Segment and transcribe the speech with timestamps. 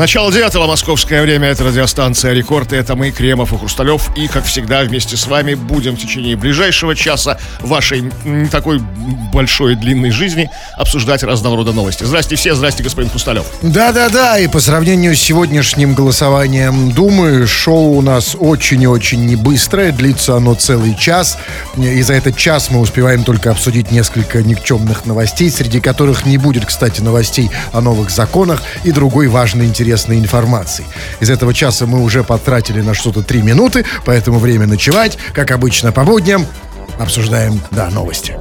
[0.00, 4.80] Начало девятого московское время, это радиостанция «Рекорд», это мы, Кремов и Хрусталев, и, как всегда,
[4.80, 8.78] вместе с вами будем в течение ближайшего часа вашей не такой
[9.30, 12.04] большой длинной жизни обсуждать разного рода новости.
[12.04, 13.44] Здрасте все, здрасте, господин Хрусталев.
[13.60, 19.36] Да-да-да, и по сравнению с сегодняшним голосованием Думы, шоу у нас очень и очень не
[19.36, 21.36] быстрое, длится оно целый час,
[21.76, 26.64] и за этот час мы успеваем только обсудить несколько никчемных новостей, среди которых не будет,
[26.64, 30.84] кстати, новостей о новых законах и другой важной интересной информации.
[31.20, 35.92] Из этого часа мы уже потратили на что-то три минуты, поэтому время ночевать, как обычно
[35.92, 36.46] по будням,
[36.98, 38.36] обсуждаем, да, новости.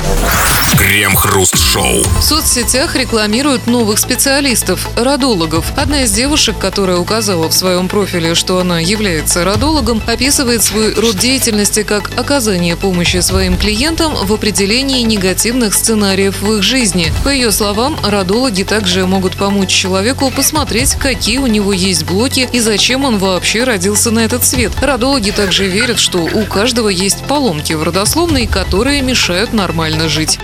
[0.80, 2.04] Крем-хруст-шоу.
[2.04, 5.66] В соцсетях рекламируют новых специалистов– родологов.
[5.76, 11.18] Одна из девушек, которая указала в своем профиле, что она является родологом, описывает свой род
[11.18, 17.12] деятельности как оказание помощи своим клиентам в определении негативных сценариев в их жизни.
[17.26, 22.62] По ее словам, родологи также могут помочь человеку посмотреть, какие у него есть блоки и
[22.62, 24.72] зачем он вообще родился на этот свет.
[24.82, 30.40] Родологи также верят, что у каждого есть поломки в родословной, которые мешают нормально жить.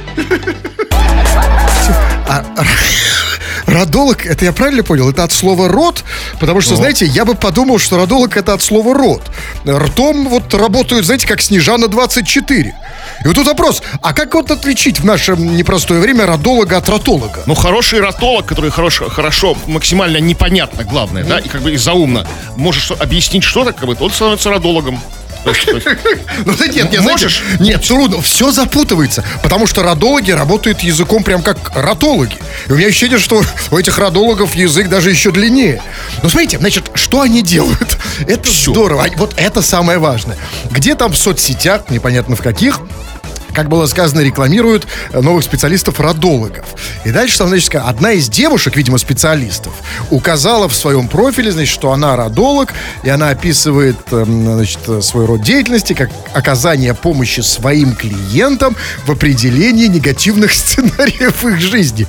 [2.28, 2.44] А,
[3.68, 5.10] родолог, это я правильно понял?
[5.10, 6.04] Это от слова рот?
[6.40, 9.22] Потому что, знаете, я бы подумал, что родолог это от слова рот.
[9.68, 12.76] Ртом вот работают, знаете, как Снежана 24.
[13.24, 17.44] И вот тут вопрос, а как вот отличить в наше непростое время родолога от ротолога?
[17.46, 22.26] Ну, хороший ротолог, который хорошо, хорошо максимально непонятно, главное, да, и как бы и заумно
[22.56, 25.00] можешь что- объяснить что-то, как бы, он становится родологом.
[26.46, 27.44] Ну да нет, нет, Можешь?
[27.60, 32.38] нет, трудно, все запутывается, потому что родологи работают языком прям как ротологи.
[32.68, 35.82] И у меня ощущение, что у этих родологов язык даже еще длиннее.
[36.24, 37.98] Ну смотрите, значит, что они делают?
[38.28, 40.38] Это здорово, А вот это самое важное.
[40.72, 42.80] Где там в соцсетях, непонятно в каких,
[43.56, 46.66] как было сказано, рекламируют новых специалистов-родологов.
[47.06, 49.74] И дальше, там, значит, одна из девушек, видимо, специалистов,
[50.12, 55.42] указала в своем профиле, значит, что она родолог, и она описывает, эм, значит, свой род
[55.42, 62.08] деятельности как оказание помощи своим клиентам в определении негативных сценариев их жизни.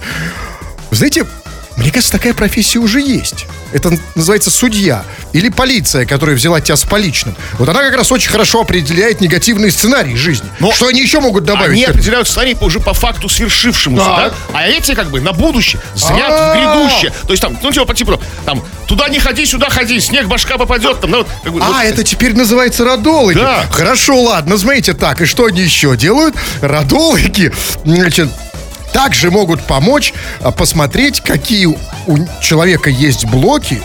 [0.91, 1.27] Вы знаете,
[1.77, 3.47] мне кажется, такая профессия уже есть.
[3.73, 5.05] Это называется судья.
[5.33, 7.37] Или полиция, которая взяла тебя с поличным.
[7.59, 10.49] Вот она как раз очень хорошо определяет негативные сценарии жизни.
[10.61, 11.73] Но что они еще могут добавить?
[11.73, 14.33] Они определяют сценарий уже по факту свершившемуся, да?
[14.55, 16.55] А эти как бы на будущее, А-а-а.
[16.55, 17.13] в грядущее.
[17.27, 20.57] То есть там, ну типа по типу, там, туда не ходи, сюда ходи, снег башка
[20.57, 23.37] попадет, там, ну, как бы, А, вот- это теперь называется родологи.
[23.37, 23.67] Да.
[23.71, 25.21] Хорошо, ладно, смотрите так.
[25.21, 26.35] И что они еще делают?
[26.63, 27.53] Родологи,
[27.85, 28.31] значит,
[28.97, 31.77] также могут помочь а, посмотреть, какие у
[32.41, 33.83] человека есть блоки,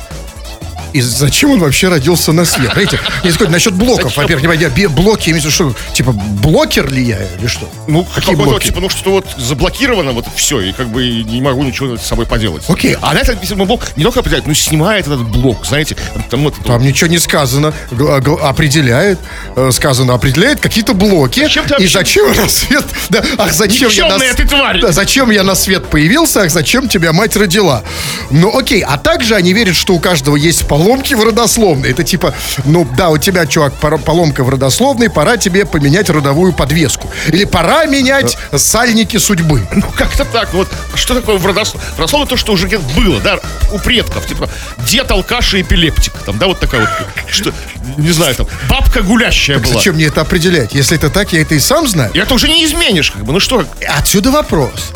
[0.93, 2.71] и зачем он вообще родился на свет?
[2.73, 4.15] Знаете, есть какой-то насчет блоков.
[4.15, 7.69] Во-первых, не бе- блоки, имеется в виду, что, типа, блокер ли я или что?
[7.87, 8.65] ну, какие какой-то, блоки?
[8.67, 12.25] типа, ну, что вот заблокировано, вот все, и как бы не могу ничего с собой
[12.25, 12.63] поделать.
[12.67, 15.95] Окей, А на этот действительно, блок не только определяет, но снимает этот блок, знаете,
[16.29, 17.73] там вот, Там ничего не сказано.
[17.91, 19.19] Г- Определяет,
[19.55, 21.41] э, сказано, определяет какие-то блоки.
[21.41, 22.83] Зачем ты и зачем я на свет...
[23.09, 24.19] Да, ах, зачем я на...
[24.33, 24.79] Ты тварь!
[24.81, 27.83] Да, зачем я на свет появился, ах, зачем тебя мать родила?
[28.29, 31.91] Ну, окей, а также они верят, что у каждого есть поломки в родословной.
[31.91, 32.33] Это типа,
[32.65, 37.07] ну, да, у тебя, чувак, поломка в родословной, пора тебе поменять родовую подвеску.
[37.27, 39.67] Или пора менять сальники судьбы.
[39.71, 40.53] Ну, как-то так.
[40.53, 41.87] Вот что такое в родословно?
[41.95, 43.39] В родословно то, что уже где-то было, да,
[43.71, 44.25] у предков.
[44.25, 44.49] Типа,
[44.87, 46.13] дед алкаш и эпилептик.
[46.25, 46.89] Там, да, вот такая вот,
[47.29, 47.53] что,
[47.97, 49.75] не знаю, там, бабка гулящая была.
[49.75, 50.73] Зачем мне это определять?
[50.73, 52.11] Если это так, я это и сам знаю.
[52.13, 54.91] И это уже не изменишь, как бы, ну что, Отсюда вопрос.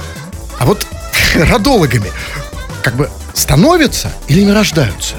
[0.58, 0.88] А вот
[1.36, 2.12] родологами
[2.82, 5.16] как бы становятся или не рождаются?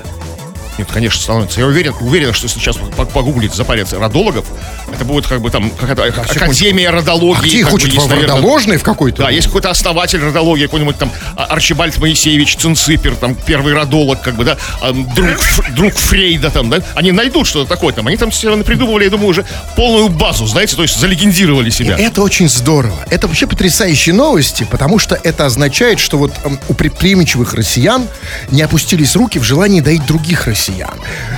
[0.79, 1.61] Нет, конечно, становится.
[1.61, 4.47] Я уверен, уверен, что сейчас по- погуглить, запарить родологов,
[4.93, 7.39] это будет как бы там какая-то академия родологии.
[7.39, 7.93] А где их учат?
[7.93, 8.37] В наверное.
[8.37, 9.23] родоложной в какой-то?
[9.23, 14.35] Да, есть какой-то основатель родологии, какой-нибудь там а, Арчибальд Моисеевич Цинципер, там первый родолог, как
[14.35, 15.39] бы, да, а, друг,
[15.75, 19.29] друг Фрейда, там, да, они найдут что-то такое там, они там все придумывали, я думаю,
[19.29, 19.45] уже
[19.77, 21.97] полную базу, знаете, то есть залегендировали себя.
[21.99, 22.97] Это очень здорово.
[23.11, 26.33] Это вообще потрясающие новости, потому что это означает, что вот
[26.69, 28.07] у предприимчивых россиян
[28.51, 30.66] не опустились руки в желании доить других россиян.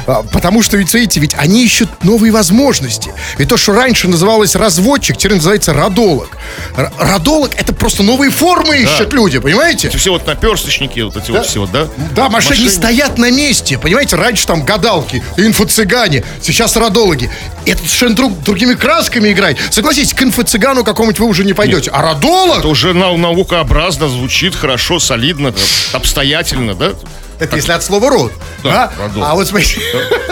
[0.06, 3.12] А, Потому что, ведь, видите, ведь они ищут новые возможности.
[3.38, 6.36] Ведь то, что раньше называлось разводчик, теперь называется родолог.
[6.76, 9.88] Р- родолог это просто новые формы ищут люди, понимаете?
[9.88, 11.88] Эти все вот наперсточники, вот эти вот все вот, да?
[12.14, 13.78] Да, машины не стоят на месте.
[13.78, 17.30] Понимаете, раньше там гадалки, инфо-цыгане, сейчас родологи.
[17.66, 19.56] Это совершенно друг- другими красками играть.
[19.70, 21.90] Согласитесь, к инфо-цыгану какому-нибудь вы уже не пойдете.
[21.92, 22.58] А родолог?
[22.60, 25.52] Это уже нау- наукообразно звучит, хорошо, солидно,
[25.92, 26.92] обстоятельно, да?
[27.38, 28.32] Это если от слова род.
[28.62, 29.02] Да, а?
[29.02, 29.28] родолог.
[29.28, 29.80] а вот смотрите,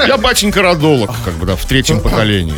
[0.06, 2.54] Я батенька родолог, как бы, да, в третьем поколении.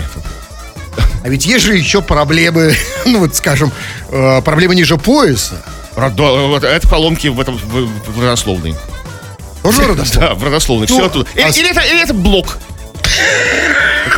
[1.23, 2.75] а ведь есть же еще проблемы,
[3.07, 3.73] ну вот скажем,
[4.11, 5.63] э, проблемы ниже пояса.
[5.97, 8.75] Родо- Это поломки в этом в, родословной.
[9.63, 10.29] Тоже родословно?
[10.29, 10.87] Да, в родословной.
[10.89, 11.29] Ну, Все оттуда.
[11.35, 12.59] Или, а или это, или это блок.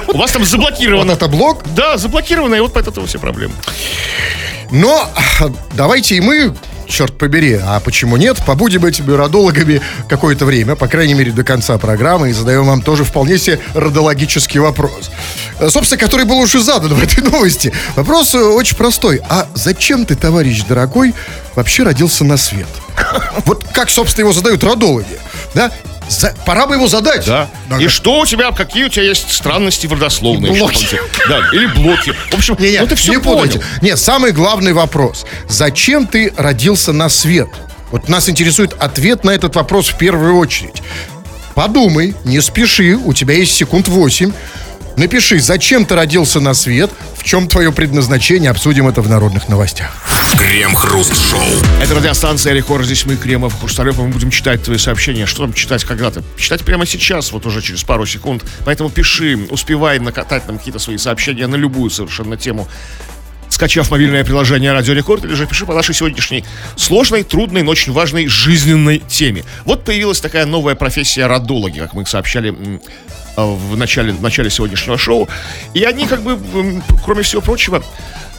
[0.09, 1.13] У вас там Вот заблокировано.
[1.13, 1.65] это блок.
[1.75, 3.55] Да, заблокировано, и вот поэтому все проблемы.
[4.71, 5.09] Но
[5.41, 6.55] а, давайте и мы,
[6.91, 11.79] черт побери, а почему нет, побудем этими родологами какое-то время, по крайней мере, до конца
[11.79, 15.11] программы, и задаем вам тоже вполне себе родологический вопрос.
[15.59, 17.73] Э, Собственно, который был уже задан в этой новости.
[17.97, 19.21] Вопрос э, очень простой.
[19.29, 21.15] А зачем ты, товарищ дорогой,
[21.55, 22.69] вообще родился на свет?
[23.47, 25.19] Вот как, собственно, его задают родологи.
[25.55, 25.71] Да?
[26.11, 27.25] За- Пора бы его задать.
[27.27, 27.49] Да.
[27.71, 27.83] Ага.
[27.83, 30.51] И что у тебя, какие у тебя есть странности в родословной?
[30.51, 31.01] Блоки.
[31.29, 32.13] Да, или блоки.
[32.31, 33.43] В общем, Не, не, ну ты все не понял.
[33.45, 33.65] путайте.
[33.81, 35.25] Нет, самый главный вопрос.
[35.49, 37.49] Зачем ты родился на свет?
[37.93, 40.83] Вот нас интересует ответ на этот вопрос в первую очередь.
[41.55, 44.33] Подумай, не спеши, у тебя есть секунд 8.
[44.97, 49.97] Напиши, зачем ты родился на свет, в чем твое предназначение, обсудим это в народных новостях.
[50.37, 51.41] Крем-хруст-шоу.
[51.83, 52.85] Это радиостанция Рекорд.
[52.85, 55.27] Здесь мы, Кремов, Хрусталев, и мы будем читать твои сообщения.
[55.27, 56.23] Что там читать когда-то?
[56.37, 58.45] Читать прямо сейчас, вот уже через пару секунд.
[58.65, 62.69] Поэтому пиши, успевай накатать нам какие-то свои сообщения на любую совершенно тему.
[63.49, 66.45] Скачав мобильное приложение Радио Рекорд, или же пиши по нашей сегодняшней
[66.77, 69.45] сложной, трудной, но очень важной жизненной теме.
[69.65, 72.81] Вот появилась такая новая профессия родологи, как мы сообщали
[73.37, 75.29] в начале, в начале сегодняшнего шоу.
[75.75, 76.39] И они как бы,
[77.05, 77.83] кроме всего прочего,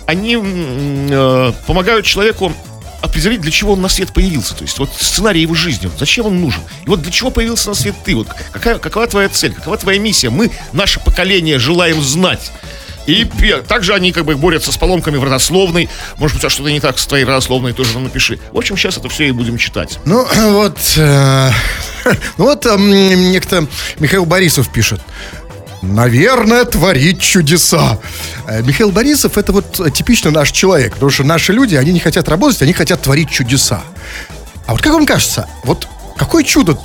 [0.06, 2.54] они э, помогают человеку
[3.02, 4.56] определить, для чего он на свет появился.
[4.56, 6.62] То есть вот сценарий его жизни, вот зачем он нужен.
[6.86, 10.00] И вот для чего появился на свет ты, вот какая, какова твоя цель, какова твоя
[10.00, 10.30] миссия.
[10.30, 12.52] Мы, наше поколение, желаем знать.
[13.08, 13.26] И
[13.68, 15.90] также они как бы борются с поломками в родословной.
[16.18, 18.40] Может быть, а что-то не так с твоей родословной, тоже напиши.
[18.52, 20.00] В общем, сейчас это все и будем читать.
[20.06, 20.78] Ну, вот...
[20.98, 21.52] э,
[22.38, 23.68] ну, вот некто
[24.00, 25.02] Михаил Борисов пишет.
[25.82, 27.98] Наверное, творит чудеса.
[28.48, 32.30] Э, Михаил Борисов это вот типично наш человек, потому что наши люди, они не хотят
[32.30, 33.82] работать, они хотят творить чудеса.
[34.68, 35.88] А вот как вам кажется, вот
[36.18, 36.78] какое чудо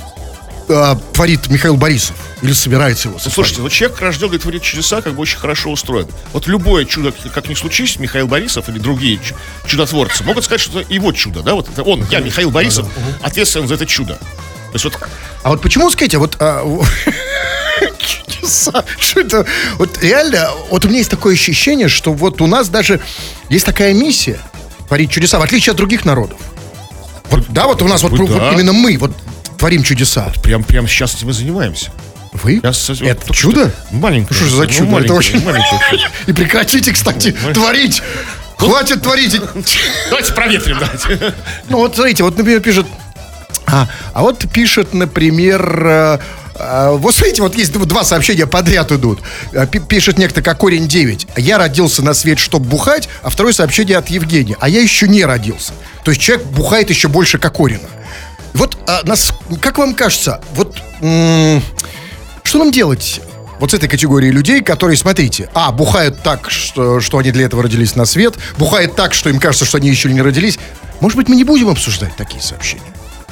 [0.67, 2.15] э, творит Михаил Борисов?
[2.41, 3.33] Или собирается его Ну, сотворить?
[3.35, 6.07] слушайте, вот человек, рожденный творит чудеса, как бы очень хорошо устроен.
[6.33, 9.35] Вот любое чудо, как ни случись, Михаил Борисов или другие чу-
[9.67, 11.53] чудотворцы могут сказать, что это его чудо, да?
[11.53, 12.87] Вот это он, я, Михаил Борисов,
[13.21, 14.17] ответственен за это чудо.
[14.77, 15.09] Есть вот
[15.43, 16.37] А вот почему, скажите, вот...
[16.39, 16.63] а,
[17.99, 18.83] Чудеса.
[18.97, 19.45] Что это?
[19.77, 22.99] Вот реально, вот у меня есть такое ощущение, что вот у нас даже
[23.49, 24.39] есть такая миссия
[24.87, 26.39] творить чудеса, в отличие от других народов.
[27.29, 29.11] Вот, да, вот у нас вот, вот именно мы вот
[29.57, 30.31] творим чудеса.
[30.43, 31.91] прям, прям сейчас этим и занимаемся.
[32.33, 32.61] Вы?
[32.63, 33.71] Я вот Это только чудо?
[33.91, 34.27] Маленькое.
[34.29, 34.83] Ну что же за Ну, чудо?
[34.83, 35.43] Это маленькое, очень...
[35.43, 35.81] маленькое.
[36.27, 38.01] И прекратите, кстати, творить.
[38.57, 39.39] Хватит творить.
[40.09, 41.33] Давайте проветрим, давайте.
[41.69, 42.85] Ну вот смотрите, вот, например, пишет...
[43.67, 45.85] А, а вот пишет, например...
[45.85, 46.19] э,
[46.55, 49.19] э, вот смотрите, вот есть два сообщения подряд идут.
[49.51, 51.27] Э, пи- Пишет некто как корень 9.
[51.37, 54.55] Я родился на свет, чтобы бухать, а второе сообщение от Евгения.
[54.61, 55.73] А я еще не родился.
[56.03, 57.87] То есть человек бухает еще больше Кокорина.
[58.53, 63.21] Вот а, нас, как вам кажется, вот что нам делать?
[63.59, 67.63] Вот с этой категорией людей, которые, смотрите, а, бухают так, что, что они для этого
[67.63, 70.57] родились на свет, бухают так, что им кажется, что они еще не родились.
[71.01, 72.83] Может быть, мы не будем обсуждать такие сообщения?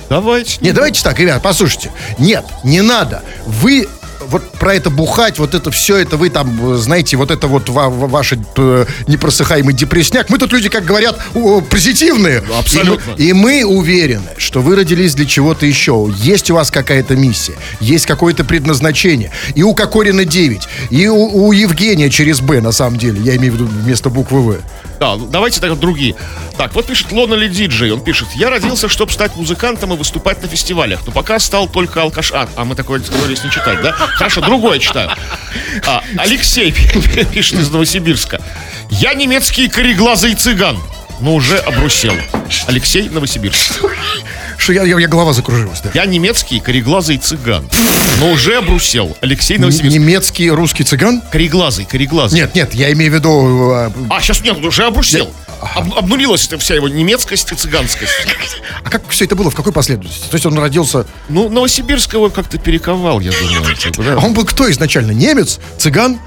[0.10, 0.58] Давайте.
[0.62, 1.92] Нет, давайте так, ребят, послушайте.
[2.18, 3.24] Нет, не надо.
[3.46, 3.88] Вы
[4.28, 7.70] вот про это бухать, вот это все, это вы там, э, знаете, вот это вот
[7.70, 10.30] ва- ва- ваш э, непросыхаемый депресняк.
[10.30, 11.20] Мы тут люди, как говорят,
[11.70, 12.44] позитивные.
[12.58, 13.12] Абсолютно.
[13.18, 16.12] И мы, и мы уверены, что вы родились для чего-то еще.
[16.18, 19.32] Есть у вас какая-то миссия, есть какое-то предназначение.
[19.56, 23.22] И у Кокорина 9, и у, у Евгения через Б, на самом деле.
[23.22, 24.62] Я имею в виду вместо буквы В.
[25.00, 26.16] Да, ну, давайте вот другие.
[26.58, 27.92] Так, вот пишет Лонали Диджей.
[27.92, 31.02] Он пишет, я родился, чтобы стать музыкантом и выступать на фестивалях.
[31.06, 32.32] Но пока стал только алкаш...
[32.34, 33.96] А, а мы такое договорились не читать, да?
[34.16, 35.12] Хорошо, другое читаю.
[35.86, 36.72] А, Алексей
[37.34, 38.42] пишет из Новосибирска.
[38.90, 40.78] Я немецкий кореглазый цыган,
[41.20, 42.14] но уже обрусел.
[42.68, 43.82] Алексей Новосибирск.
[44.58, 45.92] Что я, я, я голова закружилась, да.
[45.94, 47.70] Я немецкий кореглазый цыган,
[48.20, 49.16] но уже обрусел.
[49.22, 49.94] Алексей Новосибирск.
[49.96, 51.22] Немецкий русский цыган?
[51.32, 52.40] Кореглазый, кореглазый.
[52.40, 53.72] Нет, нет, я имею в виду...
[53.74, 55.34] э, А, сейчас нет, уже обрусел.
[55.74, 58.12] Об- обнулилась эта вся его немецкость и цыганскость.
[58.84, 59.50] А как все это было?
[59.50, 60.30] В какой последовательности?
[60.30, 61.06] То есть он родился...
[61.28, 63.76] Ну, Новосибирск его как-то перековал, я думаю.
[63.78, 64.14] типа, да.
[64.14, 65.12] А он был кто изначально?
[65.12, 65.60] Немец?
[65.80, 66.20] Цыган?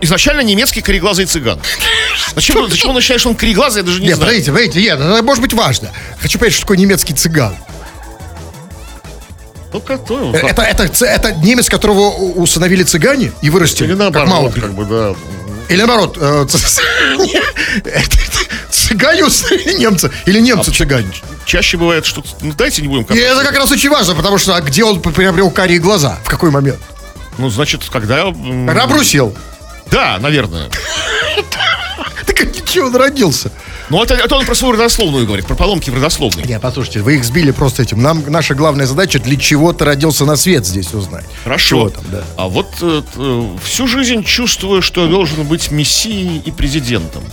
[0.00, 1.60] Изначально немецкий кореглазый цыган.
[2.34, 4.30] Зачем, зачем он ощущает, что он кореглазый, я даже не Нет, знаю.
[4.30, 5.90] подождите, подождите, нет, это может быть важно.
[6.20, 7.54] Хочу понять, что такое немецкий цыган.
[9.72, 9.80] Ну?
[10.34, 14.60] Э, Это, это, ц- это немец, которого усыновили цыгане и вырастили, Или как наоборот, Маугли.
[14.60, 15.14] как бы, да.
[15.70, 16.82] Или наоборот, э, ц-
[17.18, 18.38] не, это- это
[18.70, 20.10] цыгане усыновили немца.
[20.26, 21.10] Или немцы цыгане.
[21.46, 22.22] Чаще бывает, что...
[22.40, 23.04] Ну, дайте не будем...
[23.14, 26.18] И это как раз очень важно, потому что а где он приобрел карие глаза?
[26.24, 26.80] В какой момент?
[27.38, 28.24] Ну, значит, когда...
[28.32, 29.34] Когда обрусел.
[29.90, 30.68] Да, наверное.
[32.26, 33.50] Так а ничего, он родился.
[33.90, 36.44] Ну, это, это он про свою родословную говорит, про поломки в родословной.
[36.44, 38.00] Не, послушайте, вы их сбили просто этим.
[38.00, 41.24] Нам наша главная задача, для чего ты родился на свет здесь узнать.
[41.42, 41.68] Хорошо.
[41.68, 42.22] Чего там, да.
[42.36, 47.24] А вот э, э, всю жизнь чувствую, что я должен быть мессией и президентом.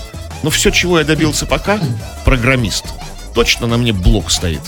[0.42, 1.80] Но все, чего я добился пока,
[2.26, 2.86] программист.
[3.36, 4.62] Точно на мне блок стоит.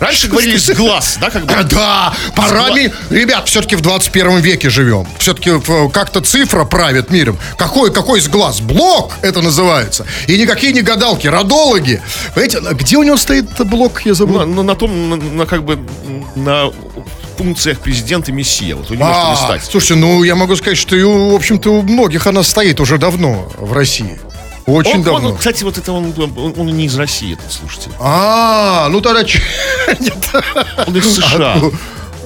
[0.00, 1.52] Раньше говорили с глаз, да, как бы?
[1.54, 5.06] А, Да, пора ми- Ребят, все-таки в 21 веке живем.
[5.18, 5.50] Все-таки
[5.92, 7.38] как-то цифра правит миром.
[7.56, 8.60] Какой, какой из глаз?
[8.60, 10.06] Блок это называется.
[10.26, 12.00] И никакие не гадалки, родологи.
[12.34, 14.38] Понимаете, где у него стоит блок, я забыл?
[14.40, 15.78] На, на- на том, на, на как бы,
[16.36, 16.70] на
[17.36, 18.74] функциях президента мессия.
[18.76, 19.64] Вот вы не можете А, листать.
[19.70, 23.48] слушайте, ну я могу сказать, что у, в общем-то у многих она стоит уже давно
[23.56, 24.18] в России.
[24.68, 25.28] Очень Он- давно.
[25.30, 27.90] он, кстати, вот это он, он, он не из России, этот слушатель.
[27.98, 29.22] А, ну тогда
[30.00, 30.30] Нет.
[30.86, 31.60] Он из США.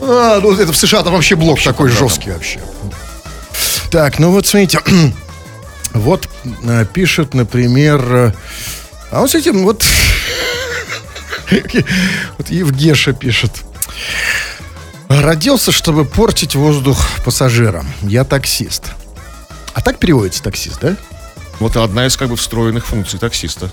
[0.01, 2.09] А, ну это в США там вообще блок такой куда там?
[2.09, 2.61] жесткий вообще.
[3.91, 4.81] Так, ну вот смотрите.
[5.95, 6.27] Вот
[6.65, 8.01] э, пишет, например...
[8.15, 8.33] э,
[9.11, 9.85] А вот с этим вот...
[12.39, 13.53] Вот Евгеша пишет.
[15.09, 17.87] Родился, чтобы портить воздух пассажирам.
[18.01, 18.93] Я таксист.
[19.75, 20.97] А так переводится таксист, да?
[21.63, 23.71] Вот одна из как бы встроенных функций таксиста.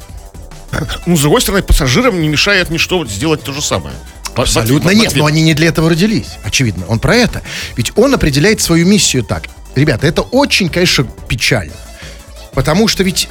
[1.08, 3.96] Ну, с другой стороны, пассажирам не мешает ничто вот сделать то же самое.
[4.36, 6.86] Абсолютно нет, но они не для этого родились, очевидно.
[6.88, 7.42] Он про это.
[7.76, 9.46] Ведь он определяет свою миссию так.
[9.74, 11.74] Ребята, это очень, конечно, печально.
[12.54, 13.28] Потому что ведь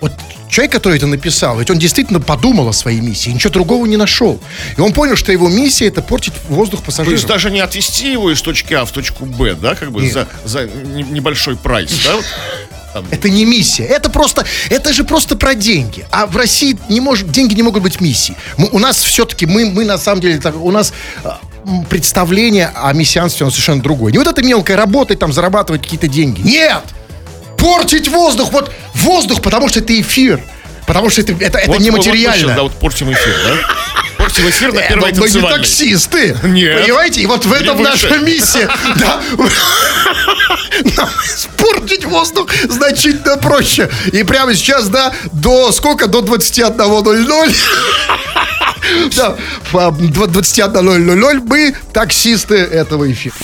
[0.00, 0.12] вот
[0.48, 4.40] человек, который это написал, ведь он действительно подумал о своей миссии, ничего другого не нашел.
[4.76, 7.14] И он понял, что его миссия это портить воздух То пассажирам.
[7.14, 10.12] есть даже не отвезти его из точки А в точку Б, да, как бы Нет.
[10.12, 12.16] за, за не- небольшой прайс, да?
[12.94, 13.02] Вот?
[13.02, 13.84] Там, Это не миссия.
[13.84, 16.04] Это просто, это же просто про деньги.
[16.10, 18.36] А в России не может, деньги не могут быть миссией.
[18.56, 20.92] Мы- у нас все-таки, мы, мы на самом деле, так, у нас
[21.24, 21.38] а,
[21.88, 24.12] представление о мессианстве, оно совершенно другое.
[24.12, 26.40] Не вот это мелкое работать, там, зарабатывать какие-то деньги.
[26.42, 26.82] Нет!
[27.58, 30.42] Портить воздух, вот воздух, потому что это эфир.
[30.86, 32.46] Потому что это, это, это вот- вот- вот мы нематериально.
[32.48, 33.54] щас, да, вот портим эфир, да?
[34.32, 36.36] Портим эфир на Э, первой мы не таксисты.
[36.42, 36.82] Нет.
[36.82, 37.20] Понимаете?
[37.20, 38.68] И вот в этом наша миссия.
[38.96, 39.20] Да.
[40.96, 43.90] Нам Испортить воздух значительно проще.
[44.12, 46.06] И прямо сейчас, да, до сколько?
[46.06, 47.54] До 21.00.
[49.16, 49.36] Да,
[49.70, 53.34] по 21.00 мы таксисты этого эфира.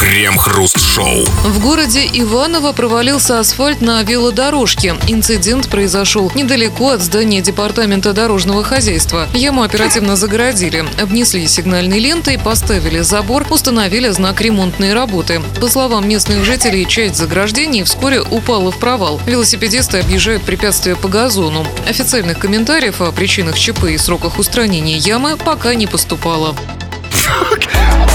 [0.00, 1.24] Крем-хруст-шоу.
[1.44, 4.96] В городе Иваново провалился асфальт на велодорожке.
[5.06, 9.28] Инцидент произошел недалеко от здания Департамента дорожного хозяйства.
[9.34, 15.42] Яму оперативно загородили, обнесли сигнальной лентой, поставили забор, установили знак ремонтной работы.
[15.60, 19.20] По словам местных жителей, часть заграждений вскоре упала в провал.
[19.26, 21.66] Велосипедисты объезжают препятствия по газону.
[21.86, 26.54] Официальных комментариев о причинах ЧП и сроках устранения ямы пока не поступало.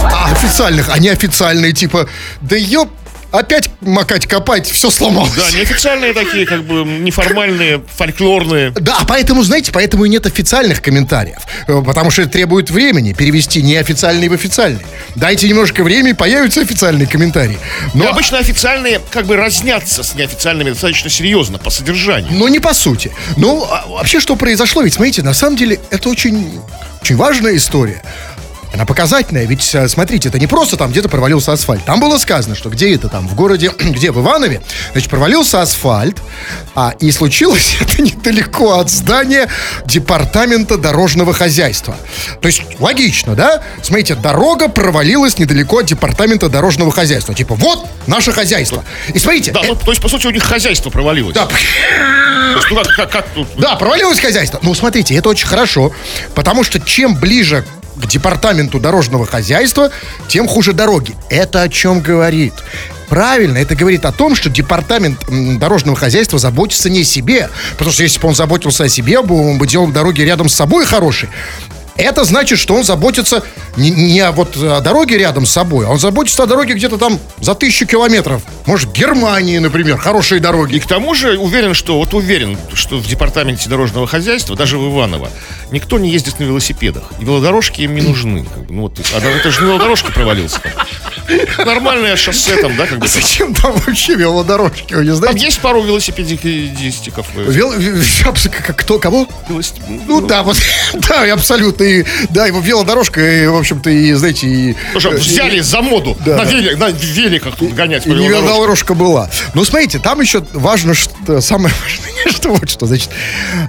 [0.04, 2.08] А официальных, а неофициальные, типа,
[2.42, 2.90] да ёп,
[3.32, 5.34] опять макать, копать, все сломалось.
[5.36, 8.72] Да, неофициальные такие, как бы неформальные, фольклорные.
[8.72, 11.40] Да, поэтому, знаете, поэтому и нет официальных комментариев.
[11.68, 14.86] Э, Потому что это требует времени перевести неофициальный в официальный.
[15.16, 17.58] Дайте немножко времени, появятся официальные комментарии.
[17.94, 22.32] Но, Но обычно официальные как бы разнятся с неофициальными достаточно серьезно по содержанию.
[22.32, 23.12] но не по сути.
[23.36, 24.82] Ну, а вообще, что произошло?
[24.82, 26.60] Ведь, смотрите, на самом деле, это очень,
[27.02, 28.02] очень важная история.
[28.74, 31.86] Она показательная, ведь, э, смотрите, это не просто там где-то провалился асфальт.
[31.86, 36.22] Там было сказано, что где это там, в городе, где, в Иванове, значит, провалился асфальт,
[36.76, 39.48] а, и случилось это недалеко от здания
[39.86, 41.96] Департамента дорожного хозяйства.
[42.42, 43.62] То есть, логично, да?
[43.82, 47.34] Смотрите, дорога провалилась недалеко от Департамента дорожного хозяйства.
[47.34, 48.84] Типа, вот наше хозяйство.
[49.14, 51.34] И смотрите, Да, э, ну, то есть, по сути, у них хозяйство провалилось.
[51.34, 51.48] да,
[52.56, 53.26] есть, ну, как, как, как
[53.58, 54.60] да, провалилось хозяйство.
[54.62, 55.92] Ну, смотрите, это очень хорошо,
[56.36, 57.66] потому что чем ближе
[58.02, 59.92] к департаменту дорожного хозяйства,
[60.28, 61.16] тем хуже дороги.
[61.30, 62.54] Это о чем говорит?
[63.10, 65.20] Правильно, это говорит о том, что департамент
[65.60, 67.50] дорожного хозяйства заботится не о себе.
[67.72, 70.86] Потому что если бы он заботился о себе, он бы делал дороги рядом с собой
[70.86, 71.30] хорошие.
[71.98, 73.44] Это значит, что он заботится
[73.76, 76.98] не, не о, вот, о дороге рядом с собой, а он заботится о дороге где-то
[76.98, 78.42] там за тысячу километров.
[78.66, 80.76] Может, в Германии, например, хорошие дороги.
[80.76, 84.92] И к тому же уверен, что вот уверен, что в департаменте дорожного хозяйства, даже в
[84.94, 85.30] Иваново,
[85.72, 87.04] никто не ездит на велосипедах.
[87.20, 88.46] И велодорожки им не нужны.
[88.70, 90.60] Ну, вот, а это же велодорожка провалился.
[90.60, 91.66] там.
[91.66, 93.08] Нормальное шоссе там, да, как бы.
[93.08, 93.22] там.
[93.22, 94.94] Зачем там вообще велодорожки?
[94.94, 95.46] Вы не Там знаете?
[95.46, 97.28] есть пару велосипедистиков.
[97.36, 99.28] э, Вел- кто, кого?
[99.50, 99.74] велосип-
[100.08, 100.58] Ну да, вот,
[100.94, 104.76] да, абсолютно, и, да, его велодорожка, и, в общем-то, и, знаете, и...
[104.94, 106.52] Тоже э, взяли за моду Да, на, да.
[106.52, 108.46] велик, на великах тут гонять по И велодорожке.
[108.48, 109.30] велодорожка была.
[109.54, 113.10] Ну, смотрите, там еще важно, что самое важное, что вот что, значит,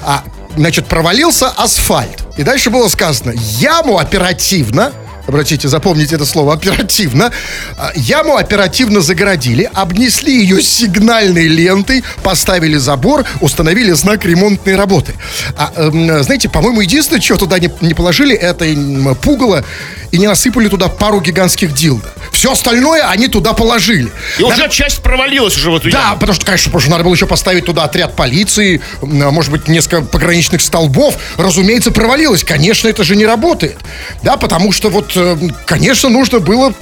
[0.05, 0.25] а,
[0.57, 2.25] значит, провалился асфальт.
[2.37, 4.93] И дальше было сказано, яму оперативно
[5.29, 7.31] обратите, запомните это слово, оперативно,
[7.77, 15.15] а, яму оперативно загородили, обнесли ее сигнальной лентой, поставили забор, установили знак ремонтной работы.
[15.57, 18.65] А, эм, знаете, по-моему, единственное, что туда не, не положили, это
[19.21, 19.65] пугало
[20.11, 22.13] и не насыпали туда пару гигантских дилда.
[22.33, 24.11] Все остальное они туда положили.
[24.39, 27.15] И Надо- уже часть провалилась уже в эту да, потому что, конечно, позже надо было
[27.15, 31.17] еще поставить туда отряд полиции, а, может быть, несколько пограничных столбов.
[31.37, 32.45] Разумеется, провалилось.
[32.45, 33.79] Конечно, это же не работает.
[34.23, 35.37] Да, потому что вот, э,
[35.67, 36.73] конечно, нужно было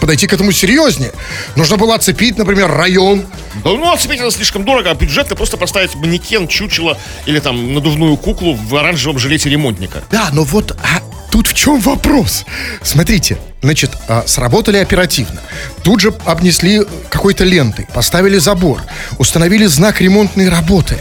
[0.00, 1.12] подойти к этому серьезнее.
[1.56, 3.24] Нужно было оцепить, например, район.
[3.64, 8.16] Да, ну, оцепить это слишком дорого, а бюджетно просто поставить манекен, чучело или там надувную
[8.16, 10.02] куклу в оранжевом жилете ремонтника.
[10.10, 12.44] Да, но вот а тут в чем вопрос?
[12.82, 15.40] Смотрите, значит, а, сработали оперативно.
[15.82, 18.82] Тут же обнесли какой-то лентой, поставили забор,
[19.18, 20.98] установили знак ремонтной работы.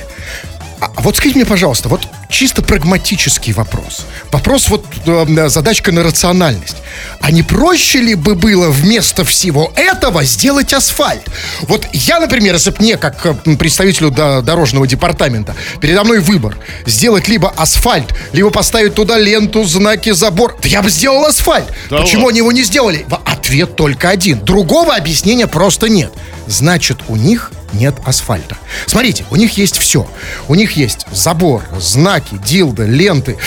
[0.79, 4.05] А вот скажите мне, пожалуйста, вот чисто прагматический вопрос.
[4.31, 6.77] Вопрос вот э, задачка на рациональность.
[7.21, 11.23] А не проще ли бы было вместо всего этого сделать асфальт?
[11.63, 16.57] Вот я, например, если бы мне, как э, представителю до- дорожного департамента, передо мной выбор
[16.85, 21.67] сделать либо асфальт, либо поставить туда ленту, знаки, забор, да я бы сделал асфальт.
[21.89, 22.29] Да Почему ладно?
[22.29, 23.05] они его не сделали?
[23.25, 24.39] Ответ только один.
[24.45, 26.13] Другого объяснения просто нет.
[26.47, 28.57] Значит, у них нет асфальта.
[28.85, 30.07] Смотрите, у них есть все.
[30.47, 33.37] У них есть забор, знаки, дилды, ленты,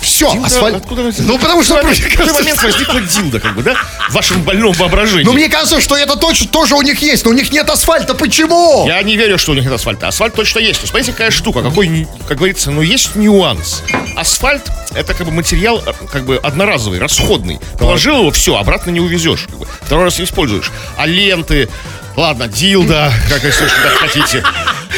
[0.00, 0.76] все, Дилда асфальт.
[0.76, 1.76] откуда вы- Ну, потому что...
[1.82, 3.74] В какой момент возникла дилда, как бы, да?
[4.10, 5.24] В вашем больном воображении.
[5.24, 8.14] Ну, мне кажется, что это точно тоже у них есть, но у них нет асфальта.
[8.14, 8.86] Почему?
[8.86, 10.08] Я не верю, что у них нет асфальта.
[10.08, 10.80] Асфальт точно есть.
[10.82, 13.82] Но смотрите, какая штука, какой, как говорится, ну есть нюанс.
[14.16, 14.62] Асфальт
[14.94, 17.58] это как бы материал э, как бы одноразовый, расходный.
[17.78, 19.46] Положил его, все, обратно не увезешь.
[19.48, 19.66] как бы.
[19.80, 20.70] Второй раз не используешь.
[20.96, 21.68] А ленты,
[22.16, 24.44] ладно, дилда, как если так хотите.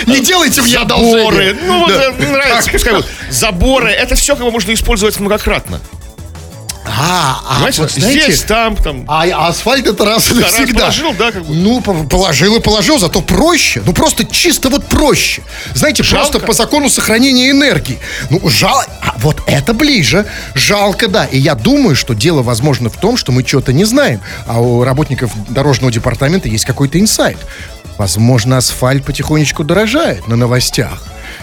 [0.06, 2.10] Не делайте мне Заборы, ну вот Да.
[2.26, 3.06] нравится, пускай вот.
[3.30, 5.80] Заборы, это все как бы можно использовать многократно.
[6.86, 8.22] А, а Понимаете, вот знаете...
[8.24, 9.04] здесь, там, там.
[9.08, 10.80] А, а асфальт это раз и навсегда.
[10.80, 11.54] положил, да, как бы.
[11.54, 13.82] Ну, по- положил и положил, зато проще.
[13.86, 15.42] Ну, просто чисто вот проще.
[15.74, 16.30] Знаете, Жалко.
[16.32, 17.98] просто по закону сохранения энергии.
[18.30, 18.82] Ну, жал...
[19.00, 20.26] А вот это ближе.
[20.54, 21.24] Жалко, да.
[21.24, 24.20] И я думаю, что дело, возможно, в том, что мы чего-то не знаем.
[24.46, 27.38] А у работников дорожного департамента есть какой-то инсайт.
[27.96, 31.02] Возможно, асфальт потихонечку дорожает на новостях.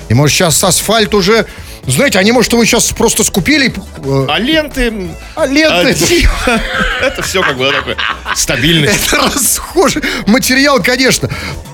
[0.10, 1.46] И, может, сейчас асфальт уже...
[1.88, 3.74] Знаете, они, может, его сейчас просто скупили.
[3.98, 4.94] э, А ленты...
[5.36, 6.28] А ленты...
[6.46, 6.60] а,
[7.02, 7.98] Это все как бы такое
[8.36, 9.08] стабильность.
[9.08, 11.30] Это расхожий материал, конечно.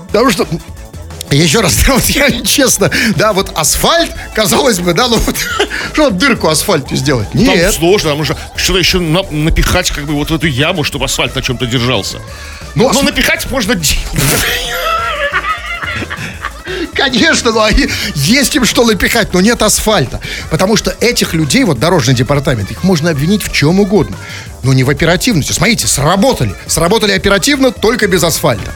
[0.06, 0.46] Потому что
[1.30, 5.36] еще раз, да, вот я честно, да, вот асфальт, казалось бы, да, ну вот,
[5.92, 7.30] что дырку асфальту сделать?
[7.32, 7.74] Там Нет.
[7.74, 11.34] сложно, там нужно что-то еще на- напихать как бы вот в эту яму, чтобы асфальт
[11.36, 12.18] на чем-то держался.
[12.74, 13.74] Ну, Но ас- напихать можно...
[16.98, 20.20] Конечно, ну, они, есть им что напихать, но нет асфальта.
[20.50, 24.16] Потому что этих людей, вот дорожный департамент, их можно обвинить в чем угодно.
[24.64, 25.52] Но не в оперативности.
[25.52, 26.54] Смотрите, сработали.
[26.66, 28.72] Сработали оперативно, только без асфальта.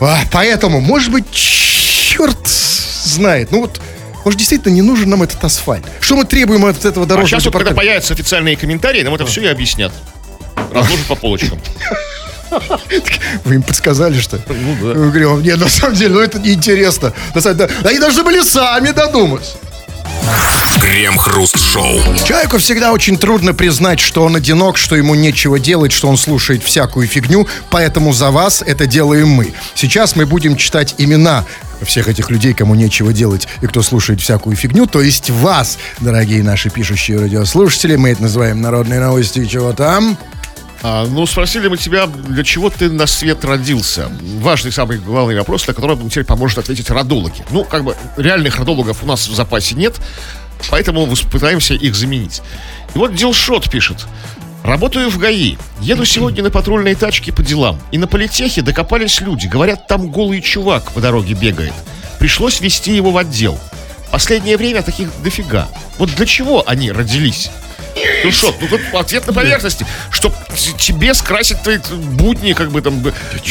[0.00, 3.50] А, поэтому, может быть, черт знает.
[3.50, 3.80] Ну вот,
[4.24, 5.84] может, действительно не нужен нам этот асфальт.
[6.00, 9.26] Что мы требуем от этого А дорожного сейчас вот, когда появятся официальные комментарии, нам это
[9.26, 9.92] все и объяснят.
[10.72, 11.58] Разложат по полочкам.
[13.44, 14.38] Вы им подсказали, что?
[14.48, 14.94] Ну да.
[14.94, 17.12] Говорю, нет, на самом деле, ну это неинтересно.
[17.34, 19.56] На самом деле, Они должны были сами додумать.
[20.80, 22.00] Крем-хруст-шоу.
[22.24, 26.62] Человеку всегда очень трудно признать, что он одинок, что ему нечего делать, что он слушает
[26.62, 29.52] всякую фигню, поэтому за вас это делаем мы.
[29.74, 31.44] Сейчас мы будем читать имена
[31.82, 36.42] всех этих людей, кому нечего делать и кто слушает всякую фигню, то есть вас, дорогие
[36.42, 37.96] наши пишущие радиослушатели.
[37.96, 40.16] Мы это называем народные новости, чего там.
[40.82, 44.10] А, ну, спросили мы тебя, для чего ты на свет родился.
[44.40, 47.44] Важный, самый главный вопрос, на который нам теперь поможет ответить родологи.
[47.50, 49.96] Ну, как бы, реальных родологов у нас в запасе нет,
[50.70, 52.42] поэтому мы пытаемся их заменить.
[52.94, 54.06] И вот Дилшот пишет.
[54.62, 55.56] Работаю в ГАИ.
[55.80, 57.80] Еду сегодня на патрульной тачке по делам.
[57.90, 59.46] И на политехе докопались люди.
[59.46, 61.72] Говорят, там голый чувак по дороге бегает.
[62.18, 63.58] Пришлось вести его в отдел.
[64.10, 65.68] Последнее время таких дофига.
[65.98, 67.50] Вот для чего они родились?
[68.24, 71.78] Ну что, ну тут ответ на поверхности, чтоб т- тебе скрасить твои
[72.12, 73.02] будни, как бы там,